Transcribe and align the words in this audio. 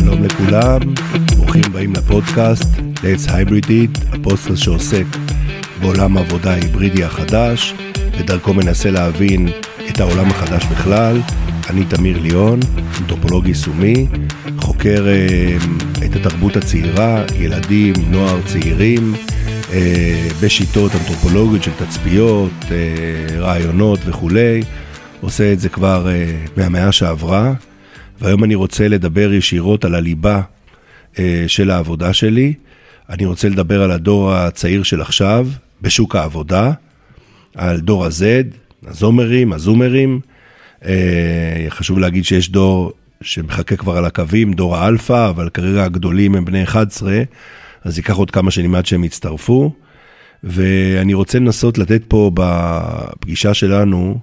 שלום 0.00 0.24
לכולם, 0.24 0.80
ברוכים 1.36 1.62
הבאים 1.66 1.92
לפודקאסט 1.92 2.64
Let's 2.94 3.28
Hybrid 3.28 3.66
It, 3.66 4.14
הפודקאסט 4.14 4.56
שעוסק 4.56 5.04
בעולם 5.80 6.16
העבודה 6.16 6.52
ההיברידי 6.52 7.04
החדש, 7.04 7.74
ודרכו 8.18 8.54
מנסה 8.54 8.90
להבין 8.90 9.48
את 9.88 10.00
העולם 10.00 10.26
החדש 10.30 10.64
בכלל. 10.64 11.20
אני 11.70 11.84
תמיר 11.84 12.18
ליאון, 12.18 12.60
אנתרופולוג 13.00 13.46
יישומי, 13.46 14.06
חוקר 14.60 15.08
אה, 15.08 15.56
את 16.06 16.16
התרבות 16.16 16.56
הצעירה, 16.56 17.24
ילדים, 17.38 17.94
נוער, 18.10 18.40
צעירים, 18.46 19.14
אה, 19.72 20.28
בשיטות 20.42 20.92
אנתרופולוגיות 20.94 21.62
של 21.62 21.72
תצפיות, 21.78 22.52
אה, 22.70 23.38
רעיונות 23.38 23.98
וכולי. 24.06 24.62
עושה 25.20 25.52
את 25.52 25.60
זה 25.60 25.68
כבר 25.68 26.08
אה, 26.08 26.34
מהמאה 26.56 26.92
שעברה, 26.92 27.52
והיום 28.20 28.44
אני 28.44 28.54
רוצה 28.54 28.88
לדבר 28.88 29.32
ישירות 29.32 29.84
על 29.84 29.94
הליבה 29.94 30.40
אה, 31.18 31.44
של 31.46 31.70
העבודה 31.70 32.12
שלי. 32.12 32.54
אני 33.10 33.24
רוצה 33.24 33.48
לדבר 33.48 33.82
על 33.82 33.90
הדור 33.90 34.32
הצעיר 34.32 34.82
של 34.82 35.00
עכשיו 35.00 35.48
בשוק 35.82 36.16
העבודה, 36.16 36.72
על 37.54 37.80
דור 37.80 38.04
ה-Z, 38.04 38.56
הזומרים, 38.86 39.52
הזומרים. 39.52 40.20
אה, 40.84 41.66
חשוב 41.68 41.98
להגיד 41.98 42.24
שיש 42.24 42.50
דור 42.50 42.92
שמחכה 43.22 43.76
כבר 43.76 43.96
על 43.96 44.04
הקווים, 44.04 44.52
דור 44.52 44.76
האלפא, 44.76 45.28
אבל 45.28 45.48
כרגע 45.48 45.84
הגדולים 45.84 46.34
הם 46.34 46.44
בני 46.44 46.64
11, 46.64 47.22
אז 47.84 47.98
ייקח 47.98 48.14
עוד 48.16 48.30
כמה 48.30 48.50
שנים 48.50 48.74
עד 48.74 48.86
שהם 48.86 49.04
יצטרפו. 49.04 49.72
ואני 50.44 51.14
רוצה 51.14 51.38
לנסות 51.38 51.78
לתת 51.78 52.02
פה 52.08 52.30
בפגישה 52.34 53.54
שלנו 53.54 54.18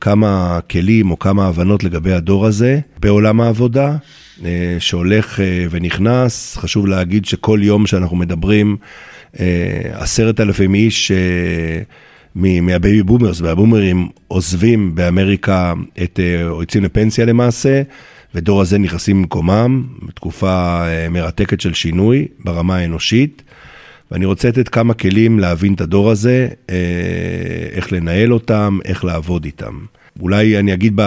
כמה 0.00 0.60
כלים 0.70 1.10
או 1.10 1.18
כמה 1.18 1.46
הבנות 1.46 1.84
לגבי 1.84 2.12
הדור 2.12 2.46
הזה 2.46 2.80
בעולם 3.00 3.40
העבודה, 3.40 3.96
אה, 4.44 4.76
שהולך 4.78 5.40
אה, 5.40 5.66
ונכנס. 5.70 6.56
חשוב 6.56 6.86
להגיד 6.86 7.24
שכל 7.24 7.60
יום 7.62 7.86
שאנחנו 7.86 8.16
מדברים, 8.16 8.76
אה, 9.40 9.80
עשרת 9.92 10.40
אלפים 10.40 10.74
איש 10.74 11.12
מה 12.34 12.57
baby 12.57 13.02
boomers 13.02 13.40
והבומרים 13.40 14.08
עוזבים 14.28 14.94
באמריקה 14.94 15.72
את, 16.02 16.20
או 16.48 16.60
יוצאים 16.60 16.84
לפנסיה 16.84 17.24
למעשה, 17.24 17.82
ודור 18.34 18.60
הזה 18.60 18.78
נכנסים 18.78 19.22
במקומם, 19.22 19.86
בתקופה 20.02 20.84
מרתקת 21.10 21.60
של 21.60 21.74
שינוי 21.74 22.26
ברמה 22.44 22.76
האנושית. 22.76 23.42
ואני 24.10 24.24
רוצה 24.24 24.48
לתת 24.48 24.68
כמה 24.68 24.94
כלים 24.94 25.38
להבין 25.38 25.74
את 25.74 25.80
הדור 25.80 26.10
הזה, 26.10 26.48
איך 27.72 27.92
לנהל 27.92 28.32
אותם, 28.32 28.78
איך 28.84 29.04
לעבוד 29.04 29.44
איתם. 29.44 29.78
אולי 30.20 30.58
אני 30.58 30.74
אגיד 30.74 31.00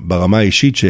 ברמה 0.00 0.38
האישית 0.38 0.76
ש... 0.76 0.84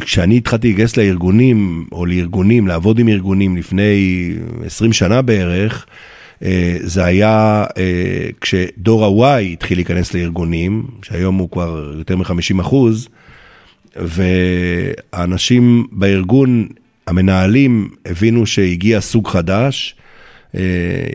כשאני 0.00 0.36
התחלתי 0.36 0.68
להתגייס 0.68 0.96
לארגונים, 0.96 1.86
או 1.92 2.06
לארגונים, 2.06 2.66
לעבוד 2.66 2.98
עם 2.98 3.08
ארגונים 3.08 3.56
לפני 3.56 4.32
20 4.66 4.92
שנה 4.92 5.22
בערך, 5.22 5.86
זה 6.80 7.04
היה 7.04 7.64
כשדור 8.40 9.24
ה-Y 9.24 9.42
התחיל 9.42 9.78
להיכנס 9.78 10.14
לארגונים, 10.14 10.86
שהיום 11.02 11.36
הוא 11.36 11.50
כבר 11.50 11.92
יותר 11.98 12.16
מ-50 12.16 12.60
אחוז, 12.60 13.08
והאנשים 13.96 15.86
בארגון, 15.92 16.68
המנהלים, 17.06 17.88
הבינו 18.06 18.46
שהגיע 18.46 19.00
סוג 19.00 19.28
חדש, 19.28 19.94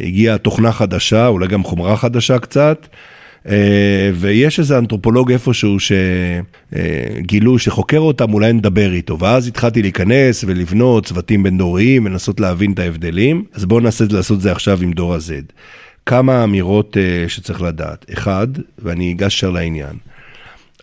הגיעה 0.04 0.38
תוכנה 0.38 0.72
חדשה, 0.72 1.28
אולי 1.28 1.48
גם 1.48 1.64
חומרה 1.64 1.98
חדשה 1.98 2.40
קצת, 2.40 2.88
ויש 4.14 4.60
איזה 4.60 4.78
אנתרופולוג 4.78 5.32
איפשהו 5.32 5.78
שגילו 5.80 7.60
שחוקר 7.60 8.00
אותם, 8.00 8.34
אולי 8.34 8.54
נדבר 8.54 8.94
איתו. 8.94 9.20
ואז 9.20 9.48
התחלתי 9.48 9.82
להיכנס 9.82 10.44
ולבנות 10.48 11.06
צוותים 11.06 11.44
בין 11.44 11.58
דוריים 11.58 12.06
ולנסות 12.06 12.40
להבין 12.40 12.72
את 12.72 12.80
ההבדלים. 12.80 13.44
אז 13.54 13.66
בואו 13.66 13.80
נעשה 13.80 14.06
לעשות 14.10 14.38
את 14.38 14.42
זה 14.42 14.52
עכשיו 14.52 14.82
עם 14.82 14.94
דור 14.94 15.14
ה-Z. 15.14 15.54
כמה 16.06 16.44
אמירות 16.44 16.98
שצריך 17.28 17.62
לדעת. 17.62 18.06
אחד, 18.14 18.48
ואני 18.80 19.12
אגש 19.12 19.34
ישר 19.34 19.50
לעניין, 19.50 19.96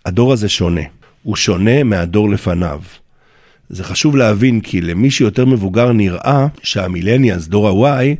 הדור 0.07 0.33
הזה 0.33 0.49
שונה. 0.49 0.81
הוא 1.23 1.37
שונה 1.37 1.83
מהדור 1.85 2.31
לפניו. 2.31 2.81
זה 3.71 3.85
חשוב 3.85 4.17
להבין 4.17 4.61
כי 4.61 4.81
למי 4.81 5.11
שיותר 5.11 5.45
מבוגר 5.47 5.93
נראה 5.93 6.47
שהמילניאנס, 6.63 7.49
דור 7.49 7.87
ה-Y, 7.87 8.17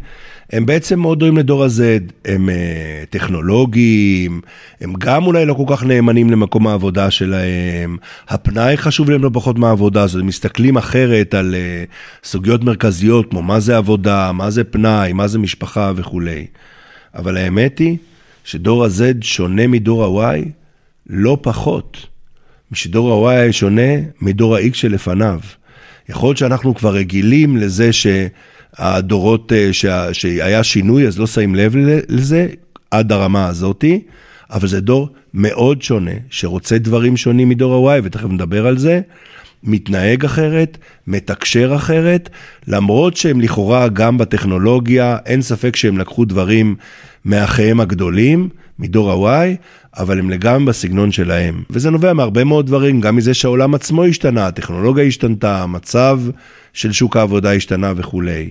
הם 0.53 0.67
בעצם 0.67 1.01
מאוד 1.01 1.19
דומים 1.19 1.37
לדור 1.37 1.65
ה-Z, 1.65 2.13
הם 2.25 2.49
uh, 2.49 3.07
טכנולוגיים, 3.11 4.41
הם 4.81 4.93
גם 4.99 5.27
אולי 5.27 5.47
לא 5.47 5.55
כל 5.55 5.65
כך 5.67 5.85
נאמנים 5.85 6.31
למקום 6.31 6.67
העבודה 6.67 7.11
שלהם, 7.11 7.97
הפנאי 8.29 8.77
חשוב 8.77 9.11
להם 9.11 9.25
לא 9.25 9.31
פחות 9.33 9.59
מהעבודה 9.59 10.03
הזאת, 10.03 10.21
הם 10.21 10.27
מסתכלים 10.27 10.77
אחרת 10.77 11.35
על 11.35 11.55
uh, 11.55 12.27
סוגיות 12.27 12.65
מרכזיות 12.65 13.31
כמו 13.31 13.43
מה 13.43 13.61
זה 13.61 13.77
עבודה, 13.77 14.33
מה 14.33 14.51
זה 14.51 14.65
פנאי, 14.65 15.13
מה 15.13 15.29
זה 15.29 15.39
משפחה 15.39 15.93
וכולי. 15.97 16.47
אבל 17.15 17.37
האמת 17.37 17.79
היא 17.79 17.97
שדור 18.45 18.85
ה-Z 18.85 19.25
שונה 19.25 19.67
מדור 19.67 20.23
ה-Y 20.25 20.45
לא 21.07 21.39
פחות. 21.43 22.07
שדור 22.73 23.31
ה-Y 23.31 23.53
שונה 23.53 23.93
מדור 24.21 24.57
ה-X 24.57 24.75
שלפניו. 24.75 25.41
יכול 26.09 26.29
להיות 26.29 26.37
שאנחנו 26.37 26.75
כבר 26.75 26.95
רגילים 26.95 27.57
לזה 27.57 27.91
שהדורות, 27.93 29.53
שה, 29.73 30.15
שהיה 30.15 30.63
שינוי, 30.65 31.07
אז 31.07 31.19
לא 31.19 31.27
שמים 31.27 31.55
לב 31.55 31.77
לזה 32.09 32.47
עד 32.91 33.13
הרמה 33.13 33.47
הזאתי, 33.47 34.01
אבל 34.51 34.69
זה 34.69 34.81
דור 34.81 35.09
מאוד 35.35 35.83
שונה, 35.83 36.11
שרוצה 36.31 36.79
דברים 36.79 37.17
שונים 37.17 37.49
מדור 37.49 37.91
ה-Y, 37.91 38.01
ותכף 38.05 38.29
נדבר 38.29 38.67
על 38.67 38.79
זה, 38.79 39.01
מתנהג 39.65 40.25
אחרת, 40.25 40.79
מתקשר 41.07 41.73
אחרת, 41.77 42.31
למרות 42.69 43.17
שהם 43.17 43.41
לכאורה 43.41 43.89
גם 43.89 44.19
בטכנולוגיה, 44.19 45.17
אין 45.27 45.43
ספק 45.43 45.77
שהם 45.77 45.99
לקחו 45.99 46.25
דברים 46.25 46.77
מאחיהם 47.25 47.81
הגדולים, 47.81 48.49
מדור 48.79 49.29
ה-Y, 49.29 49.57
אבל 49.99 50.19
הם 50.19 50.31
לגמרי 50.31 50.67
בסגנון 50.67 51.13
שלהם. 51.13 51.63
וזה 51.71 51.91
נובע 51.91 52.13
מהרבה 52.13 52.45
מאוד 52.45 52.67
דברים, 52.67 53.01
גם 53.01 53.17
מזה 53.17 53.35
שהעולם 53.35 53.75
עצמו 53.75 54.05
השתנה, 54.05 54.47
הטכנולוגיה 54.47 55.05
השתנתה, 55.05 55.63
המצב 55.63 56.21
של 56.73 56.93
שוק 56.93 57.17
העבודה 57.17 57.53
השתנה 57.53 57.93
וכולי. 57.97 58.51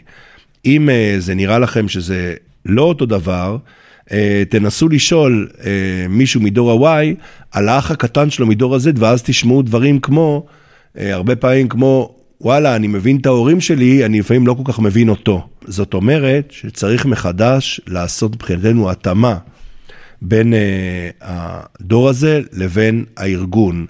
אם 0.66 0.90
uh, 0.90 1.20
זה 1.20 1.36
נראה 1.36 1.60
לכם 1.60 1.88
שזה 1.88 2.34
לא 2.66 2.82
אותו 2.82 3.06
דבר, 3.06 3.58
uh, 4.06 4.12
תנסו 4.50 4.90
לשאול 4.90 5.48
uh, 5.52 5.64
מישהו 6.10 6.42
מדור 6.42 6.88
ה-Y 6.90 7.16
על 7.52 7.70
האח 7.70 7.92
הקטן 7.92 8.30
שלו 8.30 8.48
מדור 8.48 8.76
ה-Z, 8.76 8.88
ואז 8.96 9.24
תשמעו 9.24 9.62
דברים 9.62 10.00
כמו, 10.00 10.46
uh, 10.46 11.00
הרבה 11.12 11.36
פעמים 11.36 11.68
כמו, 11.68 12.16
וואלה, 12.42 12.76
אני 12.76 12.88
מבין 12.88 13.18
את 13.18 13.26
ההורים 13.26 13.62
שלי, 13.62 14.06
אני 14.06 14.20
לפעמים 14.20 14.48
לא 14.48 14.54
כל 14.54 14.72
כך 14.72 14.80
מבין 14.80 15.10
אותו. 15.10 15.48
זאת 15.68 15.94
אומרת 15.94 16.52
שצריך 16.52 17.06
מחדש 17.06 17.82
לעשות 17.88 18.36
מבחינתנו 18.36 18.92
התאמה 18.92 19.38
בין 20.22 20.54
uh, 20.54 20.58
הדור 21.22 22.10
הזה 22.10 22.42
לבין 22.54 23.06
הארגון. 23.18 23.86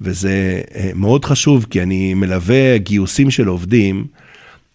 וזה 0.00 0.60
uh, 0.68 0.76
מאוד 0.94 1.24
חשוב, 1.24 1.66
כי 1.70 1.82
אני 1.82 2.14
מלווה 2.14 2.78
גיוסים 2.78 3.30
של 3.30 3.46
עובדים, 3.46 4.06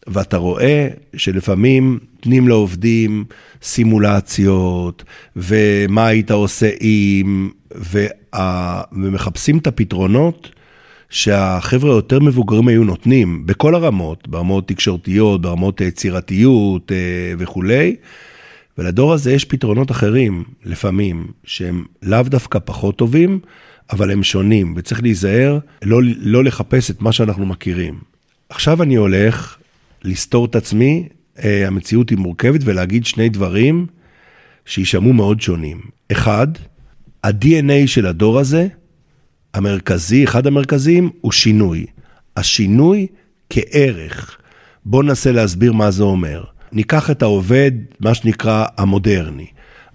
ואתה 0.07 0.37
רואה 0.37 0.87
שלפעמים 1.15 1.99
נותנים 2.15 2.47
לעובדים 2.47 3.25
סימולציות, 3.61 5.03
ומה 5.35 6.07
היית 6.07 6.31
עושה 6.31 6.69
אם, 6.81 7.49
וה... 7.71 8.81
ומחפשים 8.91 9.57
את 9.57 9.67
הפתרונות 9.67 10.51
שהחבר'ה 11.09 11.91
היותר 11.91 12.19
מבוגרים 12.19 12.67
היו 12.67 12.83
נותנים, 12.83 13.45
בכל 13.45 13.75
הרמות, 13.75 14.27
ברמות 14.27 14.67
תקשורתיות, 14.67 15.41
ברמות 15.41 15.81
יצירתיות 15.81 16.91
uh, 16.91 16.93
וכולי. 17.37 17.95
ולדור 18.77 19.13
הזה 19.13 19.33
יש 19.33 19.45
פתרונות 19.45 19.91
אחרים, 19.91 20.43
לפעמים, 20.65 21.27
שהם 21.43 21.85
לאו 22.03 22.23
דווקא 22.23 22.59
פחות 22.65 22.97
טובים, 22.97 23.39
אבל 23.91 24.11
הם 24.11 24.23
שונים, 24.23 24.73
וצריך 24.77 25.03
להיזהר 25.03 25.59
לא, 25.83 25.99
לא 26.17 26.43
לחפש 26.43 26.91
את 26.91 27.01
מה 27.01 27.11
שאנחנו 27.11 27.45
מכירים. 27.45 27.99
עכשיו 28.49 28.83
אני 28.83 28.95
הולך 28.95 29.57
לסתור 30.03 30.45
את 30.45 30.55
עצמי, 30.55 31.07
אה, 31.43 31.67
המציאות 31.67 32.09
היא 32.09 32.17
מורכבת, 32.17 32.61
ולהגיד 32.63 33.05
שני 33.05 33.29
דברים 33.29 33.85
שישמעו 34.65 35.13
מאוד 35.13 35.41
שונים. 35.41 35.81
אחד, 36.11 36.47
ה-DNA 37.23 37.87
של 37.87 38.05
הדור 38.05 38.39
הזה, 38.39 38.67
המרכזי, 39.53 40.23
אחד 40.23 40.47
המרכזיים, 40.47 41.09
הוא 41.21 41.31
שינוי. 41.31 41.85
השינוי 42.37 43.07
כערך. 43.49 44.37
בואו 44.85 45.01
ננסה 45.01 45.31
להסביר 45.31 45.73
מה 45.73 45.91
זה 45.91 46.03
אומר. 46.03 46.43
ניקח 46.71 47.11
את 47.11 47.21
העובד, 47.21 47.71
מה 47.99 48.13
שנקרא 48.13 48.65
המודרני. 48.77 49.45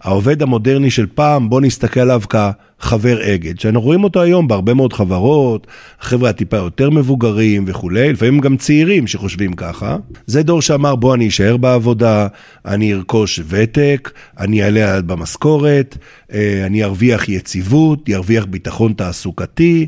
העובד 0.02 0.42
המודרני 0.42 0.90
של 0.90 1.06
פעם, 1.14 1.50
בוא 1.50 1.60
נסתכל 1.60 2.00
עליו 2.00 2.22
כחבר 2.28 3.34
אגד, 3.34 3.60
שאנחנו 3.60 3.80
רואים 3.80 4.04
אותו 4.04 4.22
היום 4.22 4.48
בהרבה 4.48 4.74
מאוד 4.74 4.92
חברות, 4.92 5.66
החבר'ה 6.00 6.30
הטיפה 6.30 6.56
יותר 6.56 6.90
מבוגרים 6.90 7.64
וכולי, 7.66 8.12
לפעמים 8.12 8.40
גם 8.40 8.56
צעירים 8.56 9.06
שחושבים 9.06 9.52
ככה. 9.52 9.96
זה 10.26 10.42
דור 10.42 10.62
שאמר, 10.62 10.96
בוא 10.96 11.14
אני 11.14 11.28
אשאר 11.28 11.56
בעבודה, 11.56 12.26
אני 12.66 12.94
ארכוש 12.94 13.40
ותק, 13.48 14.10
אני 14.38 14.62
אעלה 14.62 15.02
במשכורת, 15.02 15.96
אה, 16.32 16.62
אני 16.66 16.84
ארוויח 16.84 17.28
יציבות, 17.28 18.08
ירוויח 18.08 18.44
ביטחון 18.44 18.92
תעסוקתי, 18.92 19.86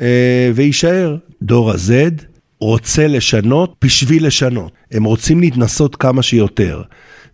אה, 0.00 0.50
ויישאר. 0.54 1.16
דור 1.42 1.70
ה-Z 1.70 2.22
רוצה 2.60 3.06
לשנות 3.06 3.76
בשביל 3.84 4.26
לשנות. 4.26 4.72
הם 4.90 5.04
רוצים 5.04 5.40
להתנסות 5.40 5.96
כמה 5.96 6.22
שיותר. 6.22 6.82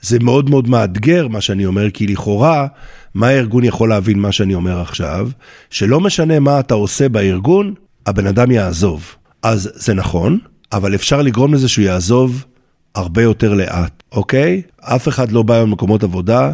זה 0.00 0.18
מאוד 0.18 0.50
מאוד 0.50 0.68
מאתגר 0.68 1.28
מה 1.28 1.40
שאני 1.40 1.66
אומר, 1.66 1.90
כי 1.90 2.06
לכאורה, 2.06 2.66
מה 3.14 3.28
הארגון 3.28 3.64
יכול 3.64 3.88
להבין 3.88 4.18
מה 4.18 4.32
שאני 4.32 4.54
אומר 4.54 4.80
עכשיו? 4.80 5.28
שלא 5.70 6.00
משנה 6.00 6.40
מה 6.40 6.60
אתה 6.60 6.74
עושה 6.74 7.08
בארגון, 7.08 7.74
הבן 8.06 8.26
אדם 8.26 8.50
יעזוב. 8.50 9.14
אז 9.42 9.70
זה 9.74 9.94
נכון, 9.94 10.38
אבל 10.72 10.94
אפשר 10.94 11.22
לגרום 11.22 11.54
לזה 11.54 11.68
שהוא 11.68 11.84
יעזוב 11.84 12.44
הרבה 12.94 13.22
יותר 13.22 13.54
לאט, 13.54 14.02
אוקיי? 14.12 14.62
אף 14.80 15.08
אחד 15.08 15.32
לא 15.32 15.42
בא 15.42 15.54
היום 15.54 15.68
למקומות 15.68 16.04
עבודה 16.04 16.52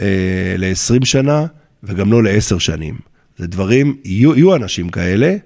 אה, 0.00 0.54
ל-20 0.58 1.04
שנה 1.04 1.46
וגם 1.82 2.12
לא 2.12 2.22
ל-10 2.22 2.58
שנים. 2.58 2.98
זה 3.38 3.46
דברים, 3.46 3.96
יהיו, 4.04 4.34
יהיו 4.34 4.56
אנשים 4.56 4.88
כאלה, 4.88 5.36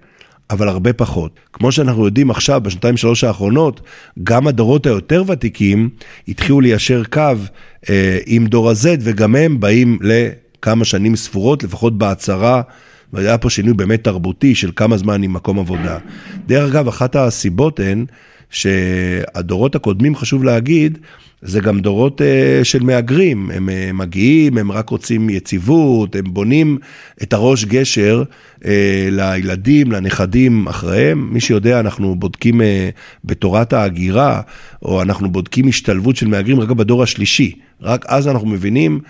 אבל 0.50 0.68
הרבה 0.68 0.92
פחות. 0.92 1.40
כמו 1.52 1.72
שאנחנו 1.72 2.04
יודעים 2.04 2.30
עכשיו, 2.30 2.60
בשנתיים 2.60 2.96
שלוש 2.96 3.24
האחרונות, 3.24 3.80
גם 4.22 4.46
הדורות 4.46 4.86
היותר 4.86 5.22
ותיקים 5.26 5.88
התחילו 6.28 6.60
ליישר 6.60 7.02
קו 7.04 7.32
אה, 7.90 8.18
עם 8.26 8.46
דור 8.46 8.70
ה-Z, 8.70 8.86
וגם 9.00 9.36
הם 9.36 9.60
באים 9.60 9.98
לכמה 10.02 10.84
שנים 10.84 11.16
ספורות, 11.16 11.62
לפחות 11.62 11.98
בהצהרה. 11.98 12.62
והיה 13.12 13.38
פה 13.38 13.50
שינוי 13.50 13.74
באמת 13.74 14.04
תרבותי 14.04 14.54
של 14.54 14.70
כמה 14.76 14.96
זמן 14.96 15.22
עם 15.22 15.32
מקום 15.32 15.58
עבודה. 15.58 15.98
דרך 16.46 16.70
אגב, 16.70 16.88
אחת 16.88 17.16
הסיבות 17.16 17.80
הן 17.80 18.04
שהדורות 18.50 19.74
הקודמים, 19.74 20.16
חשוב 20.16 20.44
להגיד, 20.44 20.98
זה 21.42 21.60
גם 21.60 21.80
דורות 21.80 22.20
uh, 22.20 22.64
של 22.64 22.82
מהגרים, 22.82 23.50
הם 23.50 23.68
uh, 23.68 23.92
מגיעים, 23.92 24.58
הם 24.58 24.72
רק 24.72 24.90
רוצים 24.90 25.30
יציבות, 25.30 26.16
הם 26.16 26.24
בונים 26.26 26.78
את 27.22 27.32
הראש 27.32 27.64
גשר 27.64 28.22
uh, 28.58 28.66
לילדים, 29.10 29.92
לנכדים 29.92 30.68
אחריהם. 30.68 31.28
מי 31.32 31.40
שיודע, 31.40 31.80
אנחנו 31.80 32.16
בודקים 32.16 32.60
uh, 32.60 32.64
בתורת 33.24 33.72
ההגירה, 33.72 34.40
או 34.82 35.02
אנחנו 35.02 35.30
בודקים 35.30 35.68
השתלבות 35.68 36.16
של 36.16 36.28
מהגרים 36.28 36.60
רק 36.60 36.68
בדור 36.68 37.02
השלישי. 37.02 37.52
רק 37.82 38.04
אז 38.08 38.28
אנחנו 38.28 38.48
מבינים 38.48 39.00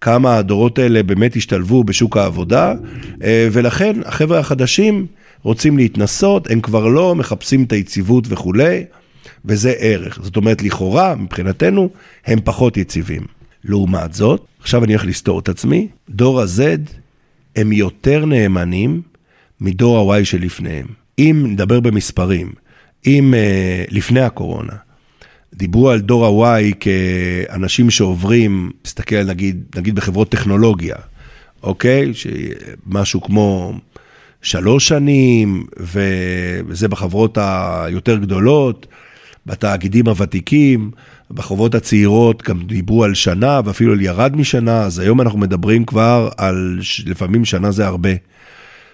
כמה 0.00 0.36
הדורות 0.36 0.78
האלה 0.78 1.02
באמת 1.02 1.36
השתלבו 1.36 1.84
בשוק 1.84 2.16
העבודה, 2.16 2.74
uh, 2.74 3.22
ולכן 3.52 3.96
החבר'ה 4.04 4.38
החדשים 4.38 5.06
רוצים 5.42 5.76
להתנסות, 5.76 6.50
הם 6.50 6.60
כבר 6.60 6.86
לא 6.86 7.14
מחפשים 7.14 7.64
את 7.64 7.72
היציבות 7.72 8.24
וכולי. 8.28 8.84
וזה 9.44 9.72
ערך. 9.78 10.18
זאת 10.22 10.36
אומרת, 10.36 10.62
לכאורה, 10.62 11.14
מבחינתנו, 11.14 11.90
הם 12.26 12.38
פחות 12.44 12.76
יציבים. 12.76 13.22
לעומת 13.64 14.14
זאת, 14.14 14.46
עכשיו 14.60 14.84
אני 14.84 14.92
הולך 14.92 15.06
לסתור 15.06 15.38
את 15.38 15.48
עצמי, 15.48 15.88
דור 16.10 16.40
ה-Z 16.40 16.90
הם 17.56 17.72
יותר 17.72 18.24
נאמנים 18.24 19.02
מדור 19.60 20.14
ה-Y 20.14 20.24
שלפניהם. 20.24 20.86
אם 21.18 21.46
נדבר 21.48 21.80
במספרים, 21.80 22.52
אם 23.06 23.34
uh, 23.34 23.94
לפני 23.94 24.20
הקורונה, 24.20 24.72
דיברו 25.54 25.90
על 25.90 26.00
דור 26.00 26.46
ה-Y 26.46 26.74
כאנשים 26.80 27.90
שעוברים, 27.90 28.70
תסתכל 28.82 29.24
נגיד, 29.24 29.62
נגיד 29.76 29.94
בחברות 29.94 30.28
טכנולוגיה, 30.28 30.96
אוקיי? 31.62 32.12
שמשהו 32.14 33.20
כמו 33.20 33.72
שלוש 34.42 34.88
שנים, 34.88 35.66
וזה 35.76 36.88
בחברות 36.88 37.38
היותר 37.40 38.16
גדולות. 38.16 38.86
בתאגידים 39.46 40.08
הוותיקים, 40.08 40.90
בחובות 41.30 41.74
הצעירות 41.74 42.42
גם 42.42 42.62
דיברו 42.62 43.04
על 43.04 43.14
שנה 43.14 43.60
ואפילו 43.64 43.92
על 43.92 44.00
ירד 44.00 44.36
משנה, 44.36 44.82
אז 44.82 44.98
היום 44.98 45.20
אנחנו 45.20 45.38
מדברים 45.38 45.84
כבר 45.84 46.28
על 46.36 46.80
לפעמים 47.06 47.44
שנה 47.44 47.70
זה 47.70 47.86
הרבה. 47.86 48.10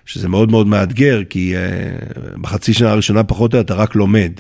שזה 0.07 0.29
מאוד 0.29 0.51
מאוד 0.51 0.67
מאתגר, 0.67 1.25
כי 1.31 1.55
uh, 1.55 2.39
בחצי 2.41 2.75
שנה 2.75 2.91
הראשונה 2.91 3.25
פחות 3.25 3.55
או 3.55 3.59
יותר 3.59 3.75
אתה 3.75 3.83
רק 3.83 3.95
לומד, 3.95 4.33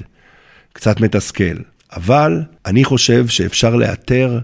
קצת 0.73 1.01
מתסכל. 1.01 1.57
אבל 1.93 2.43
אני 2.67 2.85
חושב 2.85 3.29
שאפשר 3.29 3.77
לאתר 3.77 4.39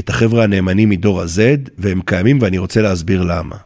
את 0.00 0.08
החבר'ה 0.08 0.44
הנאמנים 0.44 0.88
מדור 0.88 1.22
ה-Z, 1.22 1.70
והם 1.78 2.00
קיימים 2.04 2.38
ואני 2.40 2.58
רוצה 2.58 2.82
להסביר 2.82 3.22
למה. 3.22 3.56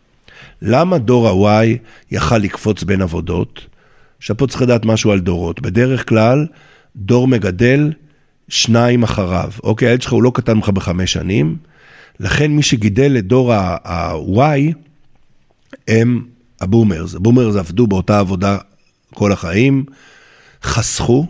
למה 0.62 0.98
דור 0.98 1.48
ה-Y 1.48 1.78
יכל 2.10 2.38
לקפוץ 2.38 2.82
בין 2.82 3.02
עבודות? 3.02 3.66
עכשיו 4.18 4.36
פה 4.36 4.46
צריך 4.46 4.62
לדעת 4.62 4.84
משהו 4.84 5.12
על 5.12 5.20
דורות. 5.20 5.60
בדרך 5.60 6.08
כלל, 6.08 6.46
דור 6.96 7.28
מגדל 7.28 7.92
שניים 8.48 9.02
אחריו. 9.02 9.50
אוקיי, 9.62 9.88
הילד 9.88 10.02
שלך 10.02 10.12
הוא 10.12 10.22
לא 10.22 10.32
קטן 10.34 10.52
ממך 10.52 10.68
בחמש 10.68 11.12
שנים, 11.12 11.56
לכן 12.20 12.50
מי 12.50 12.62
שגידל 12.62 13.16
את 13.18 13.26
דור 13.26 13.52
ה-Y 13.52 14.72
הם 15.88 16.24
ה 16.60 16.66
boomers. 16.66 17.14
ה 17.14 17.19
boomers 17.19 17.56
עבדו 17.56 17.86
באותה 17.86 18.18
עבודה 18.18 18.58
כל 19.14 19.32
החיים, 19.32 19.84
חסכו, 20.62 21.26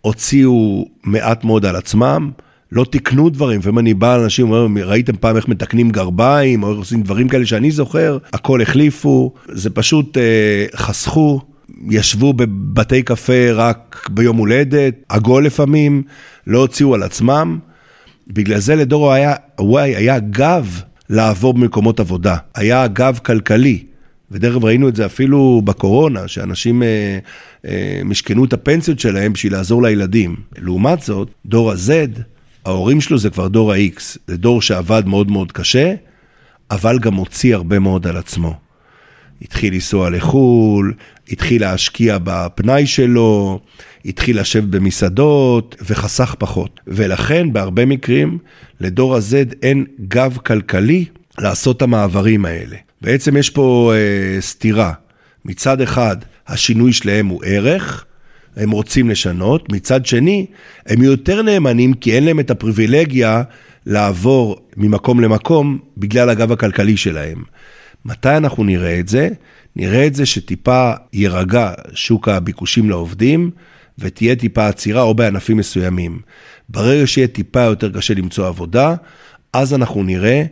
הוציאו 0.00 0.84
מעט 1.02 1.44
מאוד 1.44 1.66
על 1.66 1.76
עצמם, 1.76 2.30
לא 2.74 2.84
תיקנו 2.84 3.30
דברים, 3.30 3.60
לפעמים 3.60 3.78
אני 3.78 3.94
בא 3.94 4.16
לאנשים, 4.16 4.50
אומר, 4.50 4.88
ראיתם 4.88 5.16
פעם 5.16 5.36
איך 5.36 5.48
מתקנים 5.48 5.90
גרביים, 5.90 6.62
או 6.62 6.70
איך 6.70 6.78
עושים 6.78 7.02
דברים 7.02 7.28
כאלה 7.28 7.46
שאני 7.46 7.70
זוכר, 7.70 8.18
הכל 8.32 8.62
החליפו, 8.62 9.32
זה 9.48 9.70
פשוט 9.70 10.18
אה, 10.18 10.66
חסכו, 10.76 11.40
ישבו 11.90 12.32
בבתי 12.32 13.02
קפה 13.02 13.52
רק 13.52 14.08
ביום 14.10 14.36
הולדת, 14.36 14.94
עגול 15.08 15.46
לפעמים, 15.46 16.02
לא 16.46 16.58
הוציאו 16.58 16.94
על 16.94 17.02
עצמם. 17.02 17.58
בגלל 18.28 18.58
זה 18.58 18.74
לדור 18.74 19.12
היה, 19.12 19.34
וואי, 19.60 19.96
היה 19.96 20.18
גב 20.18 20.80
לעבור 21.10 21.54
במקומות 21.54 22.00
עבודה, 22.00 22.36
היה 22.54 22.86
גב 22.86 23.18
כלכלי. 23.22 23.84
ודרך 24.30 24.52
אגב 24.52 24.64
ראינו 24.64 24.88
את 24.88 24.96
זה 24.96 25.06
אפילו 25.06 25.62
בקורונה, 25.64 26.28
שאנשים 26.28 26.82
אה, 26.82 27.18
אה, 27.66 28.00
משכנו 28.04 28.44
את 28.44 28.52
הפנסיות 28.52 29.00
שלהם 29.00 29.32
בשביל 29.32 29.52
לעזור 29.52 29.82
לילדים. 29.82 30.36
לעומת 30.58 31.00
זאת, 31.02 31.28
דור 31.46 31.70
ה-Z, 31.72 32.20
ההורים 32.64 33.00
שלו 33.00 33.18
זה 33.18 33.30
כבר 33.30 33.48
דור 33.48 33.72
ה-X, 33.72 34.18
זה 34.26 34.36
דור 34.36 34.62
שעבד 34.62 35.06
מאוד 35.06 35.30
מאוד 35.30 35.52
קשה, 35.52 35.94
אבל 36.70 36.98
גם 36.98 37.14
הוציא 37.14 37.54
הרבה 37.54 37.78
מאוד 37.78 38.06
על 38.06 38.16
עצמו. 38.16 38.54
התחיל 39.42 39.74
לנסוע 39.74 40.10
לחו"ל, 40.10 40.94
התחיל 41.30 41.60
להשקיע 41.60 42.18
בפנאי 42.24 42.86
שלו, 42.86 43.60
התחיל 44.04 44.40
לשבת 44.40 44.64
במסעדות 44.64 45.76
וחסך 45.86 46.34
פחות. 46.38 46.80
ולכן 46.86 47.52
בהרבה 47.52 47.86
מקרים 47.86 48.38
לדור 48.80 49.16
ה-Z 49.16 49.54
אין 49.62 49.84
גב 50.08 50.38
כלכלי 50.46 51.04
לעשות 51.38 51.76
את 51.76 51.82
המעברים 51.82 52.44
האלה. 52.44 52.76
בעצם 53.00 53.36
יש 53.36 53.50
פה 53.50 53.92
אה, 53.94 54.40
סתירה. 54.40 54.92
מצד 55.44 55.80
אחד, 55.80 56.16
השינוי 56.46 56.92
שלהם 56.92 57.26
הוא 57.26 57.42
ערך, 57.44 58.04
הם 58.56 58.70
רוצים 58.70 59.10
לשנות, 59.10 59.72
מצד 59.72 60.06
שני, 60.06 60.46
הם 60.86 61.02
יותר 61.02 61.42
נאמנים 61.42 61.94
כי 61.94 62.12
אין 62.12 62.24
להם 62.24 62.40
את 62.40 62.50
הפריבילגיה 62.50 63.42
לעבור 63.86 64.56
ממקום 64.76 65.20
למקום 65.20 65.78
בגלל 65.96 66.30
הגב 66.30 66.52
הכלכלי 66.52 66.96
שלהם. 66.96 67.42
מתי 68.04 68.36
אנחנו 68.36 68.64
נראה 68.64 69.00
את 69.00 69.08
זה? 69.08 69.28
נראה 69.76 70.06
את 70.06 70.14
זה 70.14 70.26
שטיפה 70.26 70.92
יירגע 71.12 71.72
שוק 71.94 72.28
הביקושים 72.28 72.90
לעובדים 72.90 73.50
ותהיה 73.98 74.36
טיפה 74.36 74.68
עצירה 74.68 75.02
או 75.02 75.14
בענפים 75.14 75.56
מסוימים. 75.56 76.20
ברגע 76.68 77.06
שיהיה 77.06 77.28
טיפה 77.28 77.60
יותר 77.60 77.90
קשה 77.92 78.14
למצוא 78.14 78.46
עבודה, 78.46 78.94
אז 79.52 79.74
אנחנו 79.74 80.02
נראה 80.02 80.44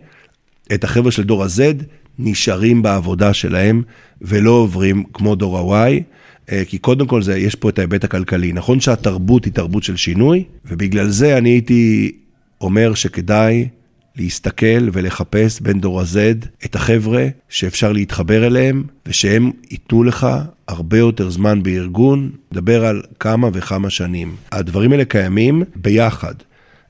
את 0.74 0.84
החבר'ה 0.84 1.10
של 1.10 1.22
דור 1.22 1.44
ה-Z 1.44 1.84
נשארים 2.18 2.82
בעבודה 2.82 3.34
שלהם 3.34 3.82
ולא 4.22 4.50
עוברים 4.50 5.04
כמו 5.12 5.34
דור 5.34 5.76
ה-Y. 5.76 6.02
אה, 6.52 6.62
כי 6.68 6.78
קודם 6.78 7.06
כל 7.06 7.22
זה, 7.22 7.38
יש 7.38 7.54
פה 7.54 7.68
את 7.68 7.78
ההיבט 7.78 8.04
הכלכלי. 8.04 8.52
נכון 8.52 8.80
שהתרבות 8.80 9.44
היא 9.44 9.52
תרבות 9.52 9.82
של 9.82 9.96
שינוי, 9.96 10.44
ובגלל 10.64 11.08
זה 11.08 11.38
אני 11.38 11.48
הייתי 11.48 12.12
אומר 12.60 12.94
שכדאי 12.94 13.68
להסתכל 14.16 14.88
ולחפש 14.92 15.60
בין 15.60 15.80
דור 15.80 16.00
ה-Z 16.00 16.46
את 16.64 16.74
החבר'ה 16.74 17.26
שאפשר 17.48 17.92
להתחבר 17.92 18.46
אליהם 18.46 18.84
ושהם 19.06 19.50
ייתנו 19.70 20.04
לך 20.04 20.26
הרבה 20.68 20.98
יותר 20.98 21.30
זמן 21.30 21.62
בארגון, 21.62 22.30
נדבר 22.52 22.84
על 22.84 23.02
כמה 23.20 23.48
וכמה 23.52 23.90
שנים. 23.90 24.36
הדברים 24.52 24.92
האלה 24.92 25.04
קיימים 25.04 25.62
ביחד. 25.76 26.34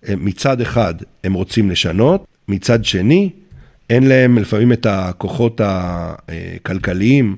מצד 0.09 0.61
אחד 0.61 0.95
הם 1.25 1.33
רוצים 1.33 1.71
לשנות, 1.71 2.27
מצד 2.49 2.85
שני 2.85 3.31
אין 3.91 4.07
להם 4.07 4.39
לפעמים 4.39 4.73
את 4.73 4.87
הכוחות 4.87 5.61
הכלכליים 5.65 7.37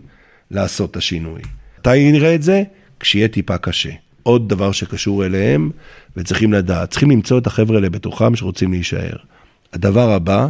לעשות 0.50 0.90
את 0.90 0.97
השינוי. 0.97 1.40
מתי 1.86 2.12
נראה 2.12 2.34
את 2.34 2.42
זה? 2.42 2.62
כשיהיה 3.00 3.28
טיפה 3.28 3.58
קשה. 3.58 3.90
עוד 4.22 4.48
דבר 4.48 4.72
שקשור 4.72 5.26
אליהם 5.26 5.70
וצריכים 6.16 6.52
לדעת, 6.52 6.90
צריכים 6.90 7.10
למצוא 7.10 7.38
את 7.38 7.46
החבר'ה 7.46 7.76
האלה 7.76 7.90
בתוכם 7.90 8.36
שרוצים 8.36 8.72
להישאר. 8.72 9.16
הדבר 9.72 10.10
הבא, 10.10 10.48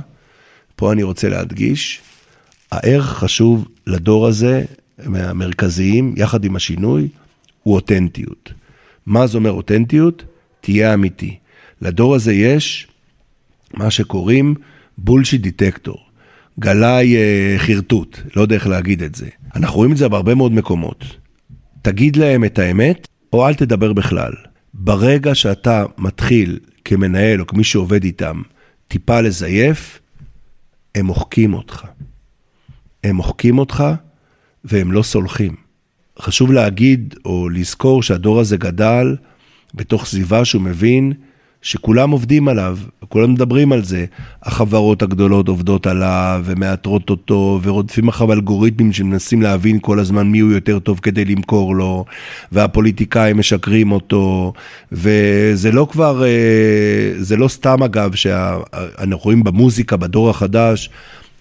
פה 0.77 0.93
אני 0.93 1.03
רוצה 1.03 1.29
להדגיש, 1.29 2.01
הערך 2.73 3.05
חשוב 3.05 3.69
לדור 3.87 4.27
הזה, 4.27 4.65
מהמרכזיים, 5.05 6.15
יחד 6.17 6.45
עם 6.45 6.57
השינוי, 6.57 7.09
הוא 7.63 7.75
אותנטיות. 7.75 8.53
מה 9.07 9.27
זה 9.27 9.39
אומר 9.39 9.53
אותנטיות? 9.53 10.25
תהיה 10.61 10.95
אמיתי. 10.95 11.37
לדור 11.83 12.15
הזה 12.15 12.33
יש 12.33 12.87
מה 13.73 13.91
שקוראים 13.91 14.55
בולשיט 14.99 15.41
דיטקטור, 15.41 15.99
גלאי 16.61 17.17
אה, 17.17 17.55
חרטוט, 17.59 18.19
לא 18.37 18.43
יודע 18.43 18.55
איך 18.55 18.67
להגיד 18.67 19.03
את 19.03 19.15
זה. 19.15 19.29
אנחנו 19.57 19.77
רואים 19.77 19.93
את 19.93 19.97
זה 19.97 20.09
בהרבה 20.09 20.35
מאוד 20.35 20.53
מקומות. 20.53 21.24
תגיד 21.85 22.17
להם 22.17 22.45
את 22.45 22.59
האמת, 22.59 23.09
או 23.33 23.49
אל 23.49 23.55
תדבר 23.55 23.93
בכלל. 23.93 24.33
ברגע 24.75 25.35
שאתה 25.35 25.85
מתחיל 25.99 26.59
כמנהל 26.85 27.41
או 27.41 27.47
כמי 27.47 27.65
שעובד 27.65 28.05
איתם 28.05 28.43
טיפה 28.89 29.21
לזייף, 29.21 30.01
הם 30.95 31.07
מוחקים 31.07 31.55
אותך. 31.55 31.85
הם 33.05 33.17
מוחקים 33.17 33.59
אותך 33.59 33.85
והם 34.65 34.93
לא 34.93 35.03
סולחים. 35.03 35.57
חשוב 36.19 36.53
להגיד 36.53 37.15
או 37.25 37.49
לזכור 37.49 38.03
שהדור 38.03 38.41
הזה 38.41 38.57
גדל 38.57 39.17
בתוך 39.75 40.07
סביבה 40.07 40.45
שהוא 40.45 40.63
מבין 40.63 41.13
שכולם 41.65 42.11
עובדים 42.11 42.49
עליו, 42.49 42.79
כולם 43.09 43.33
מדברים 43.33 43.73
על 43.73 43.85
זה. 43.85 44.05
החברות 44.43 45.03
הגדולות 45.03 45.49
עובדות 45.49 45.87
עליו 45.87 46.43
ומאתרות 46.45 47.11
אותו 47.11 47.61
ורודפים 47.63 48.09
אחריו 48.09 48.33
אלגוריתמים 48.33 48.93
שמנסים 48.93 49.43
להבין 49.43 49.79
כל 49.83 49.99
הזמן 49.99 50.27
מי 50.27 50.39
הוא 50.39 50.53
יותר 50.53 50.79
טוב 50.79 50.99
כדי 51.03 51.25
למכור 51.25 51.75
לו, 51.75 52.05
והפוליטיקאים 52.53 53.39
משקרים 53.39 53.93
אותו, 53.93 54.53
וזה 54.93 55.73
לא 55.73 55.87
כבר, 55.91 56.25
אה, 56.25 57.13
זה 57.19 57.37
לא 57.37 57.49
סתם 57.49 57.83
אגב 57.83 58.15
שאנחנו 58.15 59.19
רואים 59.25 59.45
במוזיקה 59.45 59.97
בדור 59.97 60.31
החדש, 60.31 60.91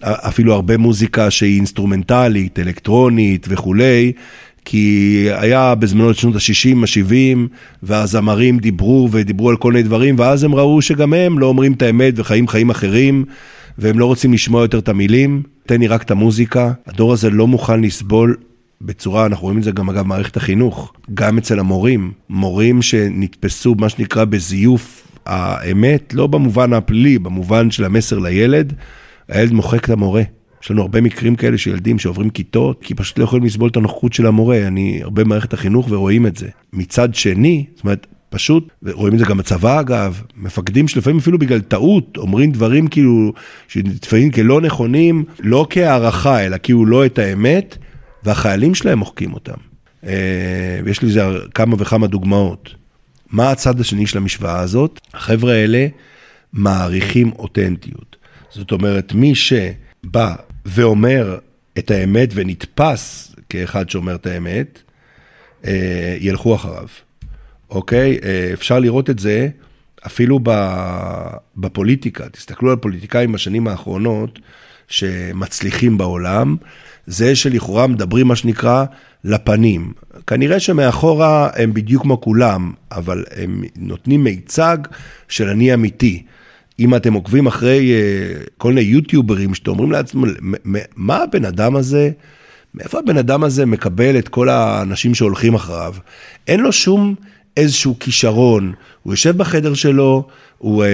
אפילו 0.02 0.54
הרבה 0.54 0.76
מוזיקה 0.76 1.30
שהיא 1.30 1.56
אינסטרומנטלית, 1.56 2.58
אלקטרונית 2.58 3.46
וכולי, 3.50 4.12
כי 4.64 5.26
היה 5.32 5.74
בזמנו 5.74 6.14
שנות 6.14 6.34
ה-60, 6.34 6.76
ה-70, 6.76 7.38
והזמרים 7.82 8.58
דיברו 8.58 9.08
ודיברו 9.12 9.50
על 9.50 9.56
כל 9.56 9.72
מיני 9.72 9.82
דברים, 9.82 10.18
ואז 10.18 10.44
הם 10.44 10.54
ראו 10.54 10.82
שגם 10.82 11.12
הם 11.12 11.38
לא 11.38 11.46
אומרים 11.46 11.72
את 11.72 11.82
האמת 11.82 12.14
וחיים 12.16 12.48
חיים 12.48 12.70
אחרים, 12.70 13.24
והם 13.78 13.98
לא 13.98 14.06
רוצים 14.06 14.32
לשמוע 14.32 14.62
יותר 14.62 14.78
את 14.78 14.88
המילים. 14.88 15.42
תן 15.66 15.80
לי 15.80 15.86
רק 15.86 16.02
את 16.02 16.10
המוזיקה. 16.10 16.72
הדור 16.86 17.12
הזה 17.12 17.30
לא 17.30 17.46
מוכן 17.46 17.80
לסבול 17.80 18.36
בצורה, 18.80 19.26
אנחנו 19.26 19.44
רואים 19.44 19.58
את 19.58 19.64
זה 19.64 19.70
גם 19.70 19.90
אגב 19.90 20.06
מערכת 20.06 20.36
החינוך, 20.36 20.92
גם 21.14 21.38
אצל 21.38 21.58
המורים. 21.58 22.12
מורים 22.28 22.82
שנתפסו, 22.82 23.74
מה 23.78 23.88
שנקרא, 23.88 24.24
בזיוף 24.24 25.08
האמת, 25.26 26.14
לא 26.14 26.26
במובן 26.26 26.72
הפלילי, 26.72 27.18
במובן 27.18 27.70
של 27.70 27.84
המסר 27.84 28.18
לילד, 28.18 28.72
הילד 29.28 29.52
מוחק 29.52 29.84
את 29.84 29.90
המורה. 29.90 30.22
יש 30.64 30.70
לנו 30.70 30.82
הרבה 30.82 31.00
מקרים 31.00 31.36
כאלה 31.36 31.58
של 31.58 31.70
ילדים 31.70 31.98
שעוברים 31.98 32.30
כיתות, 32.30 32.82
כי 32.82 32.94
פשוט 32.94 33.18
לא 33.18 33.24
יכולים 33.24 33.44
לסבול 33.44 33.70
את 33.70 33.76
הנוכחות 33.76 34.12
של 34.12 34.26
המורה. 34.26 34.66
אני 34.66 35.00
הרבה 35.02 35.24
במערכת 35.24 35.52
החינוך 35.52 35.86
ורואים 35.90 36.26
את 36.26 36.36
זה. 36.36 36.48
מצד 36.72 37.14
שני, 37.14 37.64
זאת 37.74 37.84
אומרת, 37.84 38.06
פשוט, 38.30 38.68
ורואים 38.82 39.14
את 39.14 39.18
זה 39.18 39.24
גם 39.24 39.38
בצבא 39.38 39.80
אגב, 39.80 40.22
מפקדים 40.36 40.88
שלפעמים 40.88 41.18
אפילו 41.18 41.38
בגלל 41.38 41.60
טעות 41.60 42.16
אומרים 42.16 42.52
דברים 42.52 42.86
כאילו 42.86 43.32
שנתפעים 43.68 44.30
כלא 44.30 44.60
נכונים, 44.60 45.24
לא 45.40 45.66
כהערכה, 45.70 46.46
אלא 46.46 46.56
כאילו 46.62 46.86
לא 46.86 47.06
את 47.06 47.18
האמת, 47.18 47.76
והחיילים 48.22 48.74
שלהם 48.74 48.98
מוחקים 48.98 49.34
אותם. 49.34 49.58
אה, 50.06 50.80
ויש 50.84 51.04
לזה 51.04 51.22
כמה 51.54 51.76
וכמה 51.78 52.06
דוגמאות. 52.06 52.74
מה 53.30 53.50
הצד 53.50 53.80
השני 53.80 54.06
של 54.06 54.18
המשוואה 54.18 54.60
הזאת? 54.60 55.00
החבר'ה 55.14 55.52
האלה 55.52 55.86
מעריכים 56.52 57.32
אותנטיות. 57.32 58.16
זאת 58.50 58.72
אומרת, 58.72 59.12
מי 59.14 59.34
שבא 59.34 60.34
ואומר 60.64 61.38
את 61.78 61.90
האמת 61.90 62.28
ונתפס 62.34 63.34
כאחד 63.48 63.90
שאומר 63.90 64.14
את 64.14 64.26
האמת, 64.26 64.82
אה, 65.66 66.16
ילכו 66.20 66.54
אחריו, 66.54 66.88
אוקיי? 67.70 68.18
אה, 68.24 68.50
אפשר 68.52 68.78
לראות 68.78 69.10
את 69.10 69.18
זה 69.18 69.48
אפילו 70.06 70.40
בפוליטיקה. 71.56 72.28
תסתכלו 72.28 72.70
על 72.70 72.76
פוליטיקאים 72.76 73.32
בשנים 73.32 73.68
האחרונות 73.68 74.38
שמצליחים 74.88 75.98
בעולם, 75.98 76.56
זה 77.06 77.36
שלכאורה 77.36 77.86
מדברים 77.86 78.26
מה 78.26 78.36
שנקרא 78.36 78.84
לפנים. 79.24 79.92
כנראה 80.26 80.60
שמאחורה 80.60 81.50
הם 81.56 81.74
בדיוק 81.74 82.02
כמו 82.02 82.20
כולם, 82.20 82.72
אבל 82.92 83.24
הם 83.36 83.62
נותנים 83.76 84.24
מיצג 84.24 84.78
של 85.28 85.48
אני 85.48 85.74
אמיתי. 85.74 86.22
אם 86.78 86.94
אתם 86.94 87.12
עוקבים 87.12 87.46
אחרי 87.46 87.92
uh, 87.92 88.50
כל 88.58 88.68
מיני 88.68 88.80
יוטיוברים 88.80 89.54
שאתם 89.54 89.70
אומרים 89.70 89.92
לעצמם, 89.92 90.24
מה 90.96 91.16
הבן 91.16 91.44
אדם 91.44 91.76
הזה, 91.76 92.10
מאיפה 92.74 92.98
הבן 92.98 93.16
אדם 93.16 93.44
הזה 93.44 93.66
מקבל 93.66 94.18
את 94.18 94.28
כל 94.28 94.48
האנשים 94.48 95.14
שהולכים 95.14 95.54
אחריו? 95.54 95.94
אין 96.46 96.60
לו 96.60 96.72
שום 96.72 97.14
איזשהו 97.56 97.98
כישרון, 98.00 98.72
הוא 99.02 99.12
יושב 99.12 99.36
בחדר 99.36 99.74
שלו, 99.74 100.28
הוא 100.58 100.84
uh, 100.84 100.86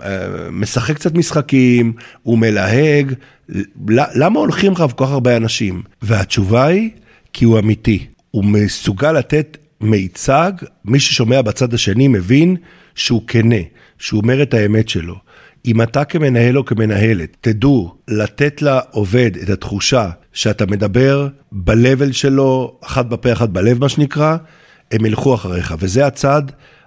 uh, 0.00 0.04
משחק 0.50 0.94
קצת 0.94 1.14
משחקים, 1.14 1.92
הוא 2.22 2.38
מלהג, 2.38 3.12
למה 4.14 4.40
הולכים 4.40 4.72
אחריו 4.72 4.90
כל 4.96 5.04
כך 5.04 5.10
הרבה 5.10 5.36
אנשים? 5.36 5.82
והתשובה 6.02 6.66
היא, 6.66 6.90
כי 7.32 7.44
הוא 7.44 7.58
אמיתי. 7.58 8.06
הוא 8.30 8.44
מסוגל 8.44 9.12
לתת 9.12 9.56
מיצג, 9.80 10.52
מי 10.84 11.00
ששומע 11.00 11.42
בצד 11.42 11.74
השני 11.74 12.08
מבין 12.08 12.56
שהוא 12.94 13.22
כנה. 13.26 13.56
שהוא 13.98 14.20
אומר 14.20 14.42
את 14.42 14.54
האמת 14.54 14.88
שלו. 14.88 15.14
אם 15.66 15.82
אתה 15.82 16.04
כמנהל 16.04 16.58
או 16.58 16.64
כמנהלת 16.64 17.36
תדעו 17.40 17.94
לתת 18.08 18.62
לעובד 18.62 19.30
את 19.42 19.48
התחושה 19.48 20.10
שאתה 20.32 20.66
מדבר 20.66 21.28
ב-level 21.52 22.12
שלו, 22.12 22.78
אחת 22.84 23.06
בפה, 23.06 23.32
אחת 23.32 23.48
בלב, 23.48 23.80
מה 23.80 23.88
שנקרא, 23.88 24.36
הם 24.92 25.06
ילכו 25.06 25.34
אחריך. 25.34 25.74
וזה 25.78 26.06
הצד 26.06 26.42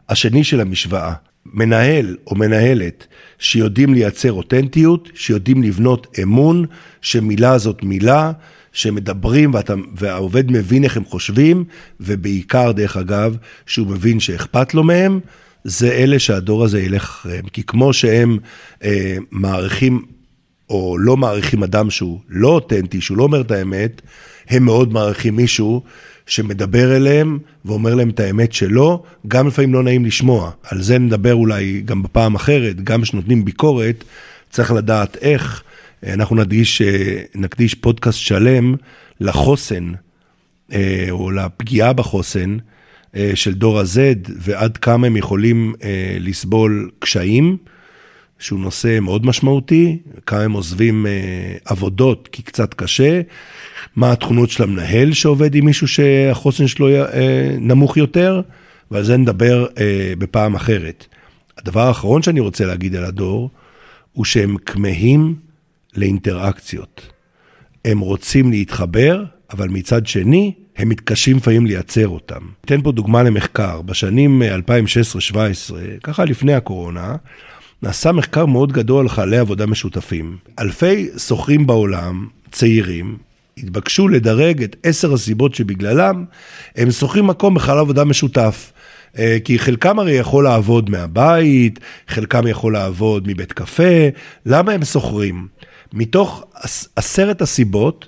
השני 0.10 0.44
של 0.44 0.62
המשוואה. 0.62 1.14
מנהל 1.54 2.16
או 2.28 2.36
מנהלת 2.36 3.08
שיודעים 3.40 3.94
לייצר 3.94 4.32
אותנטיות, 4.32 5.10
שיודעים 5.14 5.64
לבנות 5.64 6.18
אמון, 6.24 6.66
שמילה 7.02 7.58
זאת 7.58 7.84
מילה, 7.84 8.32
שמדברים 8.74 9.54
ואתה, 9.54 9.74
והעובד 9.96 10.52
מבין 10.52 10.84
איך 10.84 10.98
הם 10.98 11.06
חושבים, 11.06 11.64
ובעיקר, 12.00 12.72
דרך 12.72 12.98
אגב, 12.98 13.38
שהוא 13.66 13.88
מבין 13.88 14.20
שאכפת 14.20 14.74
לו 14.74 14.84
מהם, 14.84 15.20
זה 15.68 15.92
אלה 15.92 16.20
שהדור 16.20 16.64
הזה 16.64 16.82
ילך 16.82 17.04
אחריהם. 17.04 17.48
כי 17.48 17.64
כמו 17.64 17.94
שהם 17.94 18.38
אה, 18.84 19.18
מעריכים 19.32 20.06
או 20.70 20.98
לא 20.98 21.18
מעריכים 21.18 21.64
אדם 21.64 21.90
שהוא 21.90 22.20
לא 22.30 22.48
אותנטי, 22.48 23.02
שהוא 23.02 23.18
לא 23.18 23.24
אומר 23.24 23.42
את 23.42 23.52
האמת, 23.52 24.02
הם 24.50 24.66
מאוד 24.66 24.94
מעריכים 24.94 25.36
מישהו 25.36 25.84
שמדבר 26.26 26.96
אליהם 26.96 27.40
ואומר 27.66 27.96
להם 27.96 28.10
את 28.10 28.20
האמת 28.20 28.54
שלו, 28.54 29.04
גם 29.28 29.48
לפעמים 29.48 29.74
לא 29.74 29.84
נעים 29.84 30.06
לשמוע. 30.06 30.52
על 30.64 30.82
זה 30.82 31.00
נדבר 31.00 31.34
אולי 31.34 31.82
גם 31.86 32.04
בפעם 32.04 32.36
אחרת, 32.36 32.82
גם 32.84 33.02
כשנותנים 33.02 33.46
ביקורת, 33.46 34.04
צריך 34.50 34.72
לדעת 34.72 35.18
איך. 35.22 35.64
אנחנו 36.08 36.36
נקדיש, 36.36 36.82
אה, 36.82 37.22
נקדיש 37.36 37.74
פודקאסט 37.76 38.20
שלם 38.20 38.76
לחוסן, 39.20 39.92
אה, 40.74 41.08
או 41.10 41.32
לפגיעה 41.32 41.94
בחוסן. 41.94 42.58
אה, 43.16 43.32
של 43.36 43.54
דור 43.54 43.80
ה-Z 43.80 44.32
ועד 44.40 44.78
כמה 44.78 45.08
הם 45.08 45.18
יכולים 45.18 45.74
אה, 45.84 46.18
לסבול 46.20 46.90
קשיים, 47.00 47.58
שהוא 48.40 48.60
נושא 48.60 49.00
מאוד 49.02 49.26
משמעותי, 49.26 50.00
כמה 50.26 50.42
הם 50.42 50.52
עוזבים 50.52 51.06
אה, 51.06 51.12
עבודות 51.66 52.30
כי 52.32 52.42
קצת 52.42 52.74
קשה, 52.74 53.22
מה 53.96 54.12
התכונות 54.12 54.50
של 54.50 54.64
המנהל 54.64 55.14
שעובד 55.14 55.56
עם 55.56 55.66
מישהו 55.66 55.88
שהחוסן 55.88 56.68
שלו 56.68 56.88
נמוך 57.60 57.98
יותר, 57.98 58.42
ועל 58.92 59.04
זה 59.04 59.18
נדבר 59.18 59.66
בפעם 60.18 60.56
אחרת. 60.56 61.06
הדבר 61.58 61.88
האחרון 61.88 62.22
שאני 62.22 62.40
רוצה 62.40 62.66
להגיד 62.66 62.96
על 62.96 63.04
הדור, 63.04 63.50
הוא 64.14 64.26
שהם 64.26 64.58
כמהים 64.58 65.36
לאינטראקציות. 65.96 67.02
הם 67.86 68.00
רוצים 68.00 68.52
להתחבר, 68.52 69.24
אבל 69.52 69.70
מצד 69.70 70.08
שני, 70.08 70.54
הם 70.78 70.90
מתקשים 70.90 71.38
לפעמים 71.38 71.66
לייצר 71.66 72.08
אותם. 72.08 72.42
אתן 72.66 72.82
פה 72.82 72.92
דוגמה 72.92 73.24
למחקר, 73.24 73.82
בשנים 73.82 74.42
2016-2017, 75.32 75.36
ככה 76.04 76.26
לפני 76.26 76.54
הקורונה, 76.54 77.16
נעשה 77.82 78.12
מחקר 78.12 78.46
מאוד 78.46 78.72
גדול 78.72 79.00
על 79.02 79.10
חיילי 79.10 79.38
עבודה 79.38 79.66
משותפים. 79.66 80.38
אלפי 80.60 81.10
שוכרים 81.18 81.68
בעולם, 81.68 82.28
צעירים, 82.52 83.18
התבקשו 83.58 84.08
לדרג 84.08 84.64
את 84.64 84.76
עשר 84.84 85.14
הסיבות 85.14 85.56
שבגללם 85.56 86.26
הם 86.76 86.92
שוכרים 86.92 87.28
מקום 87.28 87.56
בחייל 87.56 87.78
עבודה 87.78 88.04
משותף. 88.04 88.72
אה, 89.18 89.38
כי 89.44 89.60
חלקם 89.60 90.00
הרי 90.00 90.12
יכול 90.12 90.44
לעבוד 90.44 90.90
מהבית, 90.90 91.80
חלקם 92.08 92.48
יכול 92.48 92.74
לעבוד 92.74 93.28
מבית 93.28 93.54
קפה, 93.54 94.08
למה 94.46 94.72
הם 94.72 94.86
שוכרים? 94.86 95.48
מתוך 95.94 96.46
עשרת 96.96 97.42
הסיבות, 97.42 98.08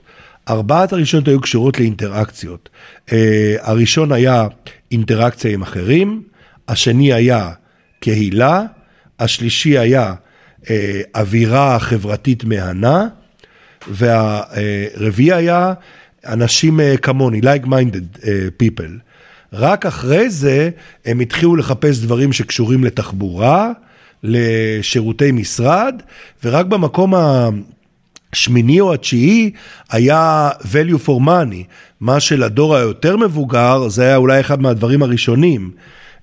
ארבעת 0.50 0.94
הראשונות 0.94 1.28
היו 1.28 1.42
קשורות 1.42 1.80
לאינטראקציות. 1.80 2.70
Uh, 3.10 3.14
הראשון 3.60 4.12
היה 4.12 4.48
אינטראקציה 4.92 5.54
עם 5.54 5.62
אחרים, 5.62 6.24
השני 6.68 7.14
היה 7.14 7.50
קהילה, 8.00 8.64
השלישי 9.20 9.78
היה 9.78 10.14
uh, 10.64 10.68
אווירה 11.16 11.80
חברתית 11.80 12.44
מהנה, 12.44 13.08
והרביעי 13.88 15.34
היה 15.34 15.74
אנשים 16.26 16.80
uh, 16.80 16.98
כמוני, 16.98 17.42
like-minded 17.42 18.18
uh, 18.18 18.24
people. 18.64 18.92
רק 19.54 19.86
אחרי 19.86 20.30
זה 20.30 20.70
הם 21.06 21.20
התחילו 21.20 21.56
לחפש 21.56 22.00
דברים 22.00 22.34
שקשורים 22.34 22.84
לתחבורה, 22.84 23.72
לשירותי 24.24 25.32
משרד, 25.32 25.96
ורק 26.44 26.66
במקום 26.66 27.14
השמיני 28.34 28.80
או 28.80 28.94
התשיעי 28.94 29.52
היה 29.92 30.50
value 30.64 31.08
for 31.08 31.22
money, 31.28 31.64
מה 32.00 32.20
שלדור 32.20 32.76
היותר 32.76 33.18
מבוגר 33.18 33.88
זה 33.88 34.04
היה 34.04 34.16
אולי 34.16 34.40
אחד 34.40 34.62
מהדברים 34.62 35.04
הראשונים. 35.04 35.72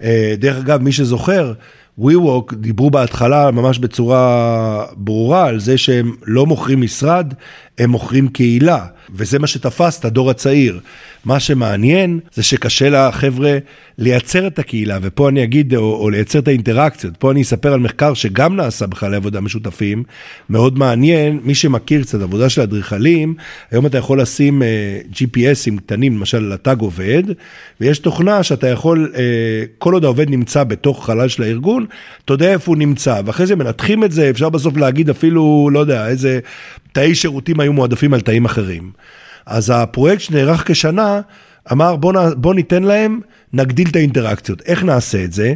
אה, 0.03 0.35
דרך 0.39 0.57
אגב, 0.57 0.83
מי 0.83 0.93
שזוכר, 0.93 1.53
WeWork 2.01 2.55
דיברו 2.55 2.91
בהתחלה 2.91 3.51
ממש 3.51 3.79
בצורה 3.79 4.85
ברורה 4.97 5.47
על 5.47 5.61
זה 5.61 5.79
שהם 5.79 6.13
לא 6.27 6.47
מוכרים 6.47 6.81
משרד, 6.81 7.35
הם 7.79 7.91
מוכרים 7.91 8.29
קהילה, 8.29 8.87
וזה 9.15 9.39
מה 9.39 9.47
שתפס 9.47 10.01
את 10.01 10.05
הדור 10.05 10.31
הצעיר. 10.31 10.81
מה 11.25 11.41
שמעניין 11.41 12.21
זה 12.35 12.43
שקשה 12.43 12.91
לחבר'ה 12.91 13.59
לייצר 13.99 14.47
את 14.47 14.59
הקהילה, 14.59 14.99
ופה 15.03 15.29
אני 15.29 15.45
אגיד, 15.45 15.75
או, 15.75 15.95
או 15.95 16.11
לייצר 16.11 16.39
את 16.39 16.49
האינטראקציות. 16.49 17.17
פה 17.17 17.31
אני 17.31 17.43
אספר 17.43 17.73
על 17.73 17.81
מחקר 17.81 18.15
שגם 18.15 18.57
נעשה 18.57 18.87
בחיילי 18.87 19.17
עבודה 19.17 19.41
משותפים, 19.41 20.03
מאוד 20.51 20.79
מעניין, 20.79 21.41
מי 21.43 21.55
שמכיר 21.55 22.03
קצת 22.03 22.21
עבודה 22.21 22.49
של 22.49 22.61
אדריכלים, 22.61 23.35
היום 23.71 23.87
אתה 23.87 23.99
יכול 23.99 24.21
לשים 24.21 24.63
uh, 24.63 25.15
GPSים 25.15 25.81
קטנים, 25.81 26.17
למשל 26.17 26.39
לתג 26.39 26.77
עובד, 26.81 27.23
ויש 27.81 27.99
תוכנה 27.99 28.43
שאתה 28.43 28.69
יכול, 28.69 29.13
uh, 29.15 29.19
כל 29.79 29.95
עוד 29.95 30.05
העובד 30.05 30.31
נמצא 30.31 30.65
בתוך 30.65 31.07
חלל 31.07 31.29
של 31.29 31.43
הארגון, 31.43 31.87
אתה 32.25 32.33
יודע 32.33 32.53
איפה 32.53 32.73
הוא 32.73 32.77
נמצא, 32.77 33.21
ואחרי 33.25 33.47
זה 33.47 33.57
מנתחים 33.57 34.05
את 34.05 34.13
זה, 34.13 34.31
אפשר 34.31 34.49
בסוף 34.49 34.77
להגיד 34.77 35.11
אפילו, 35.11 35.71
לא 35.73 35.79
יודע, 35.79 36.09
איזה 36.09 36.41
תאי 36.97 37.15
שירותים 37.15 37.61
היו 37.61 37.73
מועדפים 37.73 38.15
על 38.15 38.21
תאים 38.21 38.45
אחרים. 38.45 38.91
אז 39.47 39.73
הפרויקט 39.75 40.21
שנערך 40.21 40.71
כשנה, 40.71 41.21
אמר 41.73 41.97
בוא, 41.97 42.13
נ, 42.13 42.17
בוא 42.37 42.55
ניתן 42.55 42.83
להם, 42.83 43.21
נגדיל 43.53 43.89
את 43.89 43.97
האינטראקציות. 43.97 44.63
איך 44.63 44.85
נעשה 44.85 45.25
את 45.25 45.33
זה? 45.33 45.55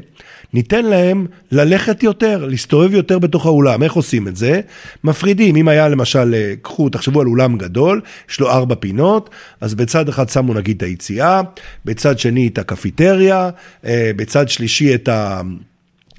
ניתן 0.54 0.84
להם 0.84 1.26
ללכת 1.52 2.02
יותר, 2.02 2.46
להסתובב 2.46 2.94
יותר 2.94 3.18
בתוך 3.18 3.46
האולם. 3.46 3.82
איך 3.82 3.92
עושים 3.92 4.28
את 4.28 4.36
זה? 4.36 4.60
מפרידים, 5.04 5.56
אם 5.56 5.68
היה 5.68 5.88
למשל, 5.88 6.34
אה, 6.34 6.54
קחו, 6.62 6.88
תחשבו 6.88 7.20
על 7.20 7.26
אולם 7.26 7.58
גדול, 7.58 8.00
יש 8.30 8.40
לו 8.40 8.50
ארבע 8.50 8.74
פינות, 8.74 9.30
אז 9.60 9.74
בצד 9.74 10.08
אחד 10.08 10.28
שמו 10.28 10.54
נגיד 10.54 10.76
את 10.76 10.82
היציאה, 10.82 11.40
בצד 11.84 12.18
שני 12.18 12.48
את 12.48 12.58
הקפיטריה, 12.58 13.50
אה, 13.84 14.10
בצד 14.16 14.48
שלישי 14.48 14.94
את 14.94 15.08
ה... 15.08 15.40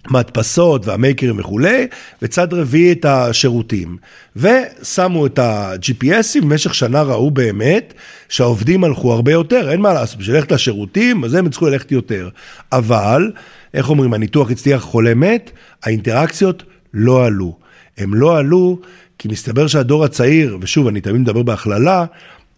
מדפסות 0.10 0.88
והמייקרים 0.88 1.40
וכולי, 1.40 1.88
וצד 2.22 2.54
רביעי 2.54 2.92
את 2.92 3.06
השירותים. 3.06 3.98
ושמו 4.36 5.26
את 5.26 5.40
ה-GPSים, 5.40 6.42
במשך 6.42 6.76
שנה 6.76 7.02
ראו 7.02 7.32
באמת 7.32 7.94
שהעובדים 8.30 8.84
הלכו 8.84 9.14
הרבה 9.14 9.32
יותר, 9.32 9.72
אין 9.72 9.82
מה 9.82 9.94
לעשות, 9.94 10.20
בשביל 10.20 10.36
ללכת 10.36 10.52
לשירותים, 10.52 11.24
אז 11.24 11.34
הם 11.34 11.50
צריכו 11.50 11.66
ללכת 11.66 11.92
יותר. 11.92 12.30
אבל, 12.72 13.32
איך 13.74 13.90
אומרים, 13.90 14.14
הניתוח 14.14 14.52
הצליח 14.52 14.82
חולה 14.82 15.14
מת, 15.14 15.52
האינטראקציות 15.84 16.64
לא 16.94 17.26
עלו. 17.26 17.58
הם 17.98 18.14
לא 18.16 18.38
עלו 18.38 18.80
כי 19.18 19.28
מסתבר 19.28 19.68
שהדור 19.68 20.04
הצעיר, 20.04 20.58
ושוב, 20.62 20.88
אני 20.88 21.02
תמיד 21.02 21.22
מדבר 21.22 21.44
בהכללה, 21.44 22.06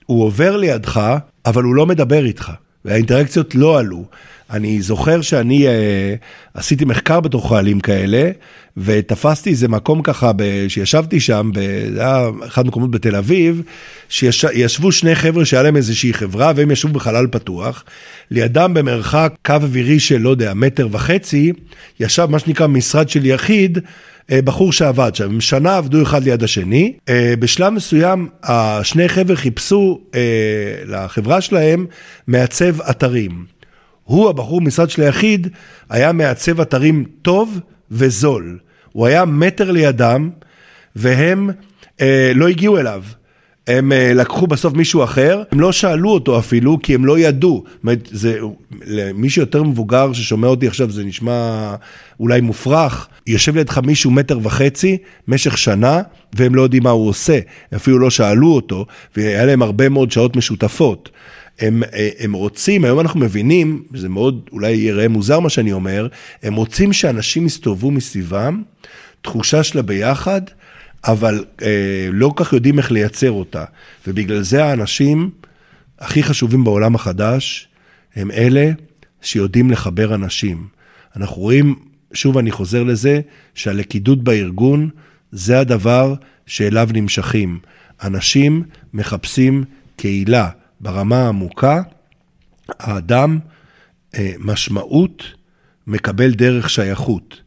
הוא 0.05 0.23
עובר 0.23 0.57
לידך, 0.57 1.17
אבל 1.45 1.63
הוא 1.63 1.75
לא 1.75 1.85
מדבר 1.85 2.25
איתך. 2.25 2.51
והאינטראקציות 2.85 3.55
לא 3.55 3.79
עלו. 3.79 4.05
אני 4.51 4.81
זוכר 4.81 5.21
שאני 5.21 5.67
אה, 5.67 6.15
עשיתי 6.53 6.85
מחקר 6.85 7.19
בתוך 7.19 7.49
חיילים 7.49 7.79
כאלה, 7.79 8.31
ותפסתי 8.77 9.49
איזה 9.49 9.67
מקום 9.67 10.01
ככה, 10.01 10.31
ב, 10.35 10.67
שישבתי 10.67 11.19
שם, 11.19 11.51
זה 11.93 12.01
היה 12.01 12.29
אחד 12.47 12.65
המקומות 12.65 12.91
בתל 12.91 13.15
אביב, 13.15 13.61
שישבו 14.09 14.91
שני 14.91 15.15
חבר'ה 15.15 15.45
שהיה 15.45 15.63
להם 15.63 15.75
איזושהי 15.75 16.13
חברה, 16.13 16.51
והם 16.55 16.71
ישבו 16.71 16.93
בחלל 16.93 17.27
פתוח. 17.27 17.83
לידם 18.31 18.71
במרחק 18.73 19.33
קו 19.45 19.53
אווירי 19.53 19.99
של, 19.99 20.17
לא 20.17 20.29
יודע, 20.29 20.53
מטר 20.53 20.87
וחצי, 20.91 21.53
ישב 21.99 22.27
מה 22.29 22.39
שנקרא 22.39 22.67
משרד 22.67 23.09
של 23.09 23.25
יחיד, 23.25 23.79
בחור 24.41 24.71
שעבד 24.71 25.15
שם, 25.15 25.41
שנה 25.41 25.77
עבדו 25.77 26.03
אחד 26.03 26.23
ליד 26.23 26.43
השני. 26.43 26.93
אה, 27.09 27.33
בשלב 27.39 27.73
מסוים, 27.73 28.29
השני 28.43 29.09
חבר'ה 29.09 29.35
חיפשו 29.35 29.99
אה, 30.15 30.19
לחברה 30.85 31.41
שלהם 31.41 31.85
מעצב 32.27 32.81
אתרים. 32.81 33.45
הוא, 34.03 34.29
הבחור 34.29 34.61
משרד 34.61 34.89
של 34.89 35.01
היחיד, 35.01 35.47
היה 35.89 36.11
מעצב 36.11 36.61
אתרים 36.61 37.05
טוב 37.21 37.59
וזול. 37.91 38.59
הוא 38.91 39.07
היה 39.07 39.25
מטר 39.25 39.71
לידם, 39.71 40.29
והם 40.95 41.49
אה, 42.01 42.31
לא 42.35 42.47
הגיעו 42.47 42.77
אליו. 42.77 43.03
הם 43.67 43.91
uh, 43.91 43.95
לקחו 44.13 44.47
בסוף 44.47 44.73
מישהו 44.73 45.03
אחר, 45.03 45.43
הם 45.51 45.59
לא 45.59 45.71
שאלו 45.71 46.09
אותו 46.09 46.39
אפילו, 46.39 46.77
כי 46.83 46.95
הם 46.95 47.05
לא 47.05 47.19
ידעו. 47.19 47.63
זאת 47.65 47.83
אומרת, 47.83 48.09
זה, 48.11 48.39
למי 48.85 49.29
שיותר 49.29 49.63
מבוגר 49.63 50.13
ששומע 50.13 50.47
אותי 50.47 50.67
עכשיו, 50.67 50.91
זה 50.91 51.03
נשמע 51.03 51.75
אולי 52.19 52.41
מופרך, 52.41 53.07
יושב 53.27 53.55
לידך 53.55 53.77
מישהו 53.77 54.11
מטר 54.11 54.39
וחצי, 54.41 54.97
משך 55.27 55.57
שנה, 55.57 56.01
והם 56.33 56.55
לא 56.55 56.61
יודעים 56.61 56.83
מה 56.83 56.89
הוא 56.89 57.09
עושה. 57.09 57.39
אפילו 57.75 57.99
לא 57.99 58.09
שאלו 58.09 58.55
אותו, 58.55 58.85
והיה 59.17 59.45
להם 59.45 59.61
הרבה 59.61 59.89
מאוד 59.89 60.11
שעות 60.11 60.35
משותפות. 60.35 61.09
הם, 61.59 61.83
אה, 61.93 62.09
הם 62.19 62.33
רוצים, 62.33 62.85
היום 62.85 62.99
אנחנו 62.99 63.19
מבינים, 63.19 63.83
זה 63.93 64.09
מאוד 64.09 64.49
אולי 64.51 64.71
ייראה 64.71 65.07
מוזר 65.07 65.39
מה 65.39 65.49
שאני 65.49 65.71
אומר, 65.71 66.07
הם 66.43 66.55
רוצים 66.55 66.93
שאנשים 66.93 67.45
יסתובבו 67.45 67.91
מסביבם, 67.91 68.61
תחושה 69.21 69.63
של 69.63 69.79
הביחד, 69.79 70.41
אבל 71.05 71.45
אה, 71.61 72.07
לא 72.11 72.31
כל 72.35 72.43
כך 72.43 72.53
יודעים 72.53 72.77
איך 72.77 72.91
לייצר 72.91 73.31
אותה. 73.31 73.63
ובגלל 74.07 74.41
זה 74.41 74.65
האנשים 74.65 75.29
הכי 75.99 76.23
חשובים 76.23 76.63
בעולם 76.63 76.95
החדש, 76.95 77.67
הם 78.15 78.31
אלה 78.31 78.71
שיודעים 79.21 79.71
לחבר 79.71 80.15
אנשים. 80.15 80.67
אנחנו 81.15 81.41
רואים, 81.41 81.75
שוב 82.13 82.37
אני 82.37 82.51
חוזר 82.51 82.83
לזה, 82.83 83.21
שהלכידות 83.55 84.23
בארגון 84.23 84.89
זה 85.31 85.59
הדבר 85.59 86.15
שאליו 86.45 86.89
נמשכים. 86.93 87.59
אנשים 88.03 88.63
מחפשים 88.93 89.63
קהילה. 89.95 90.49
ברמה 90.79 91.17
העמוקה, 91.17 91.81
האדם 92.69 93.39
אה, 94.15 94.33
משמעות 94.39 95.23
מקבל 95.87 96.31
דרך 96.31 96.69
שייכות. 96.69 97.42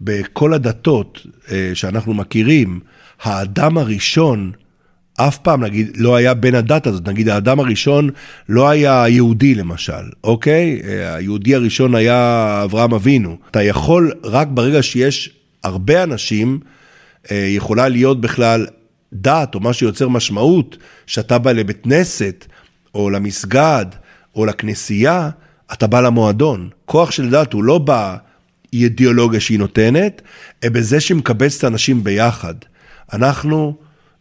בכל 0.00 0.54
הדתות 0.54 1.26
אה, 1.52 1.70
שאנחנו 1.74 2.14
מכירים, 2.14 2.80
האדם 3.22 3.78
הראשון 3.78 4.52
אף 5.16 5.38
פעם, 5.38 5.64
נגיד, 5.64 5.96
לא 5.96 6.16
היה 6.16 6.34
בן 6.34 6.54
הדת 6.54 6.86
הזאת, 6.86 7.08
נגיד 7.08 7.28
האדם 7.28 7.60
הראשון 7.60 8.10
לא 8.48 8.68
היה 8.68 9.08
יהודי 9.08 9.54
למשל, 9.54 10.10
אוקיי? 10.24 10.80
אה, 10.84 11.14
היהודי 11.14 11.54
הראשון 11.54 11.94
היה 11.94 12.60
אברהם 12.64 12.94
אבינו. 12.94 13.36
אתה 13.50 13.62
יכול, 13.62 14.12
רק 14.24 14.48
ברגע 14.50 14.82
שיש 14.82 15.30
הרבה 15.64 16.02
אנשים, 16.02 16.60
יכולה 17.30 17.88
להיות 17.88 18.20
בכלל 18.20 18.66
דת 19.12 19.54
או 19.54 19.60
מה 19.60 19.72
שיוצר 19.72 20.08
משמעות, 20.08 20.76
שאתה 21.06 21.38
בא 21.38 21.52
לבית 21.52 21.84
כנסת 21.84 22.46
או 22.94 23.10
למסגד, 23.10 23.86
או 24.36 24.46
לכנסייה, 24.46 25.30
אתה 25.72 25.86
בא 25.86 26.00
למועדון. 26.00 26.68
כוח 26.84 27.10
של 27.10 27.30
דת 27.30 27.52
הוא 27.52 27.64
לא 27.64 27.78
באידיאולוגיה 28.72 29.40
שהיא 29.40 29.58
נותנת, 29.58 30.22
אלא 30.64 30.72
בזה 30.72 31.00
שהיא 31.00 31.16
מקבצת 31.16 31.58
את 31.58 31.64
האנשים 31.64 32.04
ביחד. 32.04 32.54
אנחנו 33.12 33.74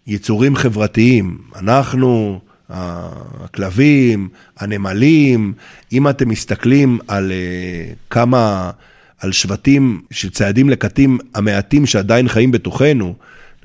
יצורים 0.08 0.56
חברתיים, 0.56 1.38
אנחנו 1.56 2.40
הכלבים, 2.70 4.30
הנמלים, 4.58 5.54
אם 5.94 6.10
אתם 6.10 6.30
מסתכלים 6.30 7.00
על 7.08 7.32
uh, 7.32 7.96
כמה, 8.10 8.72
על 9.20 9.32
שבטים 9.32 10.02
של 10.12 10.30
ציידים 10.30 10.70
לקטים 10.70 11.18
המעטים 11.36 11.86
שעדיין 11.86 12.28
חיים 12.28 12.52
בתוכנו, 12.52 13.16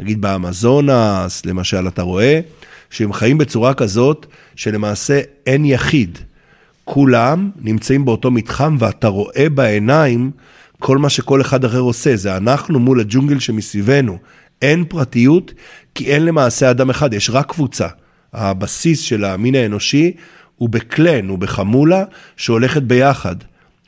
נגיד 0.01 0.21
באמזונס, 0.21 1.47
למשל, 1.47 1.89
אתה 1.89 2.03
רואה 2.03 2.41
שהם 2.91 3.13
חיים 3.13 3.39
בצורה 3.39 3.75
כזאת 3.75 4.27
שלמעשה 4.57 5.21
אין 5.47 5.65
יחיד. 5.65 6.19
כולם 6.85 7.51
נמצאים 7.61 8.05
באותו 8.05 8.31
מתחם 8.31 8.77
ואתה 8.79 9.09
רואה 9.09 9.49
בעיניים 9.55 10.31
כל 10.87 10.99
מה 10.99 11.09
שכל 11.09 11.41
אחד 11.41 11.65
אחר 11.65 11.79
עושה, 11.79 12.17
זה 12.17 12.37
אנחנו 12.37 12.81
מול 12.81 13.01
הג'ונגל 13.01 13.39
שמסביבנו. 13.39 14.19
אין 14.63 14.85
פרטיות 14.85 15.53
כי 15.95 16.07
אין 16.07 16.25
למעשה 16.25 16.71
אדם 16.71 16.91
אחד, 16.91 17.15
יש 17.15 17.31
רק 17.31 17.47
קבוצה. 17.51 17.87
הבסיס 18.33 19.01
של 19.01 19.25
המין 19.25 19.55
האנושי 19.55 20.13
הוא 20.57 20.69
בקלן, 20.69 21.29
הוא 21.29 21.39
בחמולה 21.39 22.05
שהולכת 22.37 22.83
ביחד. 22.83 23.37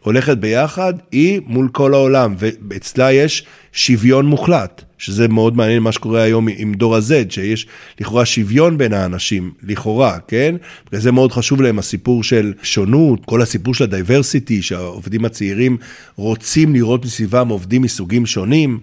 הולכת 0.07 0.39
ביחד, 0.39 0.95
היא 1.13 1.41
מול 1.47 1.69
כל 1.73 1.95
העולם, 1.95 2.35
ואצלה 2.39 3.13
יש 3.13 3.45
שוויון 3.73 4.27
מוחלט, 4.27 4.85
שזה 4.99 5.29
מאוד 5.29 5.57
מעניין 5.57 5.83
מה 5.83 5.93
שקורה 5.93 6.23
היום 6.23 6.49
עם 6.57 6.75
דור 6.75 6.97
ה-Z, 6.97 7.13
שיש 7.29 7.67
לכאורה 8.01 8.27
שוויון 8.27 8.79
בין 8.79 8.93
האנשים, 8.93 9.53
לכאורה, 9.63 10.19
כן? 10.29 10.55
בגלל 10.87 11.01
זה 11.01 11.13
מאוד 11.13 11.33
חשוב 11.33 11.63
להם 11.63 11.79
הסיפור 11.79 12.25
של 12.25 12.53
שונות, 12.63 13.25
כל 13.25 13.43
הסיפור 13.43 13.75
של 13.75 13.85
הדייברסיטי, 13.85 14.63
שהעובדים 14.63 15.25
הצעירים 15.25 15.77
רוצים 16.17 16.75
לראות 16.75 17.05
מסביבם 17.05 17.49
עובדים 17.49 17.83
מסוגים 17.83 18.27
שונים, 18.27 18.79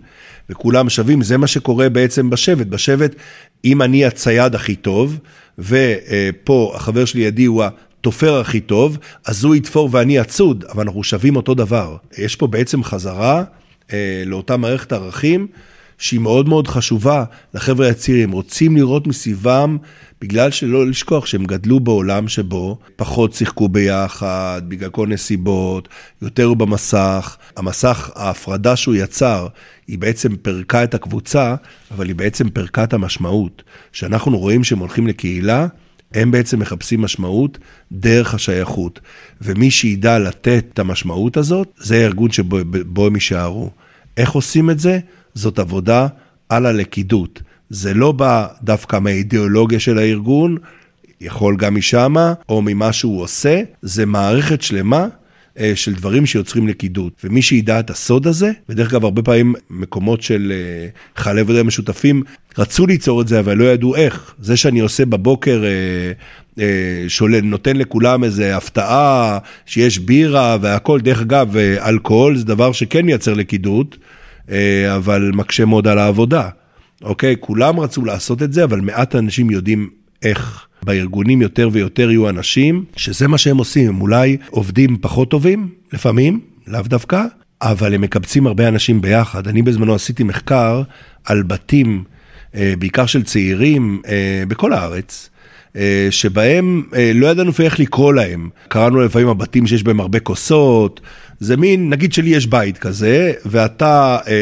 וכולם 0.49 0.89
שווים, 0.89 1.21
זה 1.21 1.37
מה 1.37 1.47
שקורה 1.47 1.89
בעצם 1.89 2.29
בשבט. 2.29 2.67
בשבט, 2.67 3.15
אם 3.65 3.81
אני 3.81 4.05
הצייד 4.05 4.55
הכי 4.55 4.75
טוב, 4.75 5.19
ופה 5.59 6.73
החבר 6.75 7.05
שלי 7.05 7.21
ידי 7.21 7.45
הוא 7.45 7.63
התופר 8.03 8.39
הכי 8.39 8.59
טוב, 8.59 8.97
אז 9.25 9.43
הוא 9.43 9.55
יתפור 9.55 9.89
ואני 9.91 10.21
אצוד, 10.21 10.65
אבל 10.69 10.83
אנחנו 10.83 11.03
שווים 11.03 11.35
אותו 11.35 11.53
דבר. 11.53 11.97
יש 12.17 12.35
פה 12.35 12.47
בעצם 12.47 12.83
חזרה 12.83 13.43
אה, 13.93 14.23
לאותה 14.25 14.57
מערכת 14.57 14.93
ערכים 14.93 15.47
שהיא 15.97 16.19
מאוד 16.19 16.49
מאוד 16.49 16.67
חשובה 16.67 17.23
לחבר'ה 17.53 17.89
הצעירים, 17.89 18.31
רוצים 18.31 18.77
לראות 18.77 19.07
מסביבם, 19.07 19.77
בגלל 20.21 20.51
שלא 20.51 20.87
לשכוח 20.87 21.25
שהם 21.25 21.45
גדלו 21.45 21.79
בעולם 21.79 22.27
שבו 22.27 22.77
פחות 22.95 23.33
שיחקו 23.33 23.69
ביחד, 23.69 24.61
בגלל 24.67 24.89
כל 24.89 25.07
נסיבות, 25.07 25.89
יותר 26.21 26.53
במסך. 26.53 27.37
המסך, 27.57 28.11
ההפרדה 28.15 28.75
שהוא 28.75 28.95
יצר, 28.95 29.47
היא 29.87 29.99
בעצם 29.99 30.35
פירקה 30.35 30.83
את 30.83 30.93
הקבוצה, 30.93 31.55
אבל 31.91 32.07
היא 32.07 32.15
בעצם 32.15 32.49
פירקה 32.49 32.83
את 32.83 32.93
המשמעות. 32.93 33.63
כשאנחנו 33.91 34.37
רואים 34.37 34.63
שהם 34.63 34.79
הולכים 34.79 35.07
לקהילה, 35.07 35.67
הם 36.13 36.31
בעצם 36.31 36.59
מחפשים 36.59 37.01
משמעות 37.01 37.57
דרך 37.91 38.33
השייכות. 38.33 38.99
ומי 39.41 39.71
שידע 39.71 40.19
לתת 40.19 40.65
את 40.73 40.79
המשמעות 40.79 41.37
הזאת, 41.37 41.67
זה 41.77 41.95
הארגון 41.95 42.31
שבו 42.31 43.07
הם 43.07 43.15
יישארו. 43.15 43.69
איך 44.17 44.31
עושים 44.31 44.69
את 44.69 44.79
זה? 44.79 44.99
זאת 45.33 45.59
עבודה 45.59 46.07
על 46.49 46.65
הלכידות. 46.65 47.41
זה 47.69 47.93
לא 47.93 48.11
בא 48.11 48.47
דווקא 48.63 48.99
מהאידיאולוגיה 48.99 49.79
של 49.79 49.97
הארגון, 49.97 50.57
יכול 51.21 51.57
גם 51.57 51.75
משמה, 51.75 52.33
או 52.49 52.61
ממה 52.61 52.93
שהוא 52.93 53.21
עושה, 53.21 53.61
זה 53.81 54.05
מערכת 54.05 54.61
שלמה 54.61 55.07
של 55.75 55.93
דברים 55.93 56.25
שיוצרים 56.25 56.67
לכידות. 56.67 57.13
ומי 57.23 57.41
שידע 57.41 57.79
את 57.79 57.89
הסוד 57.89 58.27
הזה, 58.27 58.51
ודרך 58.69 58.91
אגב, 58.93 59.03
הרבה 59.03 59.21
פעמים 59.21 59.55
מקומות 59.69 60.21
של 60.21 60.53
אה, 60.55 60.87
חיילי 61.15 61.41
עבודה 61.41 61.63
משותפים 61.63 62.23
רצו 62.57 62.87
ליצור 62.87 63.21
את 63.21 63.27
זה, 63.27 63.39
אבל 63.39 63.57
לא 63.57 63.63
ידעו 63.63 63.95
איך. 63.95 64.35
זה 64.39 64.57
שאני 64.57 64.79
עושה 64.79 65.05
בבוקר, 65.05 65.63
אה, 66.59 67.05
שולל, 67.07 67.41
נותן 67.41 67.75
לכולם 67.75 68.23
איזה 68.23 68.57
הפתעה, 68.57 69.37
שיש 69.65 69.99
בירה 69.99 70.57
והכל, 70.61 71.01
דרך 71.01 71.21
אגב, 71.21 71.57
אלכוהול 71.57 72.37
זה 72.37 72.45
דבר 72.45 72.71
שכן 72.71 73.05
מייצר 73.05 73.33
לכידות, 73.33 73.97
אבל 74.95 75.31
מקשה 75.33 75.65
מאוד 75.65 75.87
על 75.87 75.99
העבודה. 75.99 76.49
אוקיי? 77.03 77.35
כולם 77.39 77.79
רצו 77.79 78.05
לעשות 78.05 78.43
את 78.43 78.53
זה, 78.53 78.63
אבל 78.63 78.81
מעט 78.81 79.15
אנשים 79.15 79.51
יודעים 79.51 79.89
איך. 80.23 80.67
בארגונים 80.83 81.41
יותר 81.41 81.69
ויותר 81.71 82.11
יהיו 82.11 82.29
אנשים 82.29 82.85
שזה 82.95 83.27
מה 83.27 83.37
שהם 83.37 83.57
עושים, 83.57 83.89
הם 83.89 84.01
אולי 84.01 84.37
עובדים 84.49 84.97
פחות 85.01 85.29
טובים, 85.29 85.69
לפעמים, 85.93 86.39
לאו 86.67 86.81
דווקא, 86.81 87.23
אבל 87.61 87.93
הם 87.93 88.01
מקבצים 88.01 88.47
הרבה 88.47 88.67
אנשים 88.67 89.01
ביחד. 89.01 89.47
אני 89.47 89.61
בזמנו 89.61 89.95
עשיתי 89.95 90.23
מחקר 90.23 90.81
על 91.25 91.43
בתים, 91.43 92.03
אה, 92.55 92.73
בעיקר 92.79 93.05
של 93.05 93.23
צעירים 93.23 94.01
אה, 94.07 94.43
בכל 94.47 94.73
הארץ, 94.73 95.29
אה, 95.75 96.07
שבהם 96.09 96.83
לא 97.15 97.27
ידענו 97.27 97.51
איך 97.59 97.79
לקרוא 97.79 98.13
להם. 98.13 98.49
קראנו 98.67 98.99
לפעמים 98.99 99.27
הבתים 99.27 99.67
שיש 99.67 99.83
בהם 99.83 99.99
הרבה 99.99 100.19
כוסות, 100.19 101.01
זה 101.39 101.57
מין, 101.57 101.89
נגיד 101.89 102.13
שלי 102.13 102.29
יש 102.29 102.47
בית 102.47 102.77
כזה, 102.77 103.33
ואתה 103.45 104.17
אה, 104.27 104.33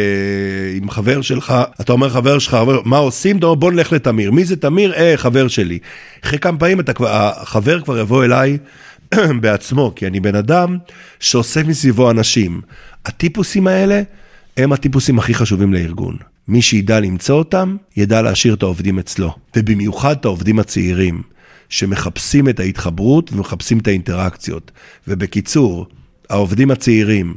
עם 0.76 0.90
חבר 0.90 1.22
שלך, 1.22 1.54
אתה 1.82 1.94
אומר 1.94 2.10
חבר 2.10 2.40
שלך, 2.40 2.58
מה 2.86 2.98
עושים? 2.98 3.38
אתה 3.38 3.46
אומר 3.46 3.56
בוא 3.56 3.72
נלך 3.72 3.94
לתמיר. 3.94 4.32
מי 4.32 4.46
זה 4.46 4.56
תמיר? 4.56 4.94
אה, 4.94 5.14
חבר 5.18 5.48
שלי. 5.48 5.80
אחרי 6.26 6.40
כמה 6.40 6.58
פעמים 6.58 6.80
אתה 6.80 6.92
החבר 7.08 7.82
כבר 7.82 8.00
יבוא 8.00 8.24
אליי 8.24 8.58
בעצמו, 9.42 9.94
כי 9.96 10.08
אני 10.08 10.20
בן 10.20 10.36
אדם 10.36 10.78
שעושה 11.20 11.64
מסביבו 11.64 12.12
אנשים. 12.12 12.62
הטיפוסים 13.06 13.68
האלה 13.68 14.02
הם 14.58 14.74
הטיפוסים 14.74 15.20
הכי 15.20 15.34
חשובים 15.34 15.74
לארגון. 15.74 16.18
מי 16.48 16.62
שידע 16.62 17.00
למצוא 17.00 17.38
אותם, 17.38 17.76
ידע 17.98 18.22
להשאיר 18.22 18.54
את 18.54 18.64
העובדים 18.64 19.00
אצלו. 19.00 19.36
ובמיוחד 19.56 20.16
את 20.20 20.26
העובדים 20.26 20.60
הצעירים, 20.60 21.22
שמחפשים 21.70 22.50
את 22.50 22.60
ההתחברות 22.60 23.34
ומחפשים 23.34 23.80
את 23.80 23.88
האינטראקציות. 23.88 24.72
ובקיצור, 25.08 25.88
העובדים 26.32 26.72
הצעירים 26.72 27.34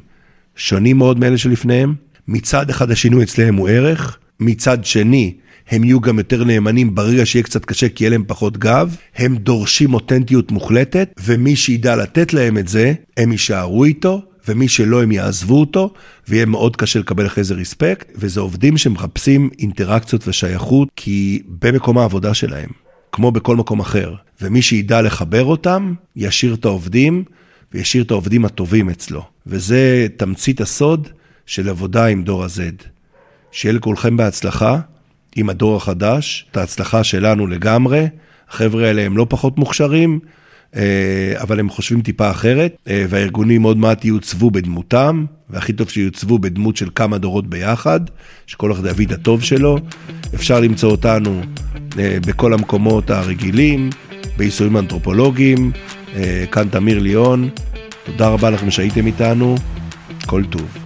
שונים 0.57 0.99
מאוד 0.99 1.19
מאלה 1.19 1.39
שלפניהם. 1.39 1.95
מצד 2.29 2.71
אחד 2.71 2.91
השינוי 2.91 3.25
אצלם 3.25 3.55
הוא 3.55 3.69
ערך, 3.69 4.19
מצד 4.41 4.85
שני 4.85 5.35
הם 5.71 5.85
יהיו 5.85 6.01
גם 6.01 6.19
יותר 6.19 6.45
נאמנים 6.45 6.95
ברגע 6.95 7.27
שיהיה 7.27 7.43
קצת 7.43 7.65
קשה 7.65 7.89
כי 7.89 8.05
יהיה 8.05 8.11
להם 8.11 8.25
פחות 8.27 8.57
גב, 8.57 8.97
הם 9.17 9.37
דורשים 9.37 9.95
אותנטיות 9.95 10.53
מוחלטת, 10.53 11.21
ומי 11.25 11.57
שידע 11.57 11.97
לתת 11.97 12.35
להם 12.35 12.59
את 12.59 12.69
זה, 12.69 12.93
הם 13.17 13.33
יישארו 13.33 13.85
איתו, 13.85 14.23
ומי 14.49 14.69
שלא, 14.69 15.03
הם 15.03 15.13
יעזבו 15.13 15.61
אותו, 15.61 15.93
ויהיה 16.29 16.47
מאוד 16.47 16.77
קשה 16.77 16.99
לקבל 16.99 17.27
אחרי 17.27 17.45
זה 17.45 17.55
ריספקט, 17.55 18.13
וזה 18.15 18.41
עובדים 18.41 18.77
שמחפשים 18.77 19.51
אינטראקציות 19.59 20.29
ושייכות, 20.29 20.89
כי 20.97 21.43
במקום 21.49 21.99
העבודה 21.99 22.35
שלהם, 22.35 22.69
כמו 23.13 23.33
בכל 23.33 23.57
מקום 23.57 23.81
אחר, 23.81 24.15
ומי 24.43 24.63
שידע 24.63 25.03
לחבר 25.03 25.45
אותם, 25.45 25.95
ישאיר 26.17 26.55
את 26.55 26.65
העובדים, 26.65 27.25
וישאיר 27.75 28.03
את 28.03 28.11
העובדים 28.11 28.45
הטובים 28.45 28.91
אצלו. 28.91 29.25
וזה 29.47 30.07
תמצית 30.17 30.61
הסוד 30.61 31.09
של 31.47 31.69
עבודה 31.69 32.07
עם 32.07 32.23
דור 32.23 32.45
ה-Z. 32.45 32.85
שיהיה 33.53 33.73
לכולכם 33.73 34.17
בהצלחה 34.17 34.79
עם 35.37 35.51
הדור 35.51 35.77
החדש, 35.77 36.47
את 36.51 36.57
ההצלחה 36.57 37.05
שלנו 37.05 37.47
לגמרי. 37.47 38.07
החבר'ה 38.51 38.87
האלה 38.87 39.03
הם 39.03 39.17
לא 39.17 39.27
פחות 39.29 39.59
מוכשרים, 39.59 40.21
אה, 40.77 41.35
אבל 41.37 41.61
הם 41.61 41.71
חושבים 41.71 42.03
טיפה 42.03 42.31
אחרת, 42.31 42.77
אה, 42.89 43.05
והארגונים 43.09 43.63
עוד 43.63 43.77
מעט 43.77 44.05
יוצבו 44.05 44.51
בדמותם, 44.51 45.25
והכי 45.51 45.73
טוב 45.73 45.91
שיוצבו 45.91 46.39
בדמות 46.39 46.77
של 46.77 46.89
כמה 46.95 47.19
דורות 47.19 47.47
ביחד, 47.47 48.01
שכל 48.47 48.73
אחד 48.73 48.87
יביא 48.87 49.07
את 49.07 49.13
הטוב 49.13 49.43
שלו. 49.43 49.79
אפשר 50.35 50.61
למצוא 50.61 50.91
אותנו 50.91 51.41
אה, 51.99 52.19
בכל 52.27 52.53
המקומות 52.53 53.11
הרגילים, 53.11 53.91
בייסויים 54.37 54.77
אנתרופולוגיים, 54.77 55.73
כאן 56.53 56.69
תמיר 56.69 56.99
ליאון, 56.99 57.49
תודה 58.05 58.29
רבה 58.29 58.51
לכם 58.51 58.71
שהייתם 58.71 59.07
איתנו, 59.07 59.55
כל 60.27 60.45
טוב. 60.51 60.84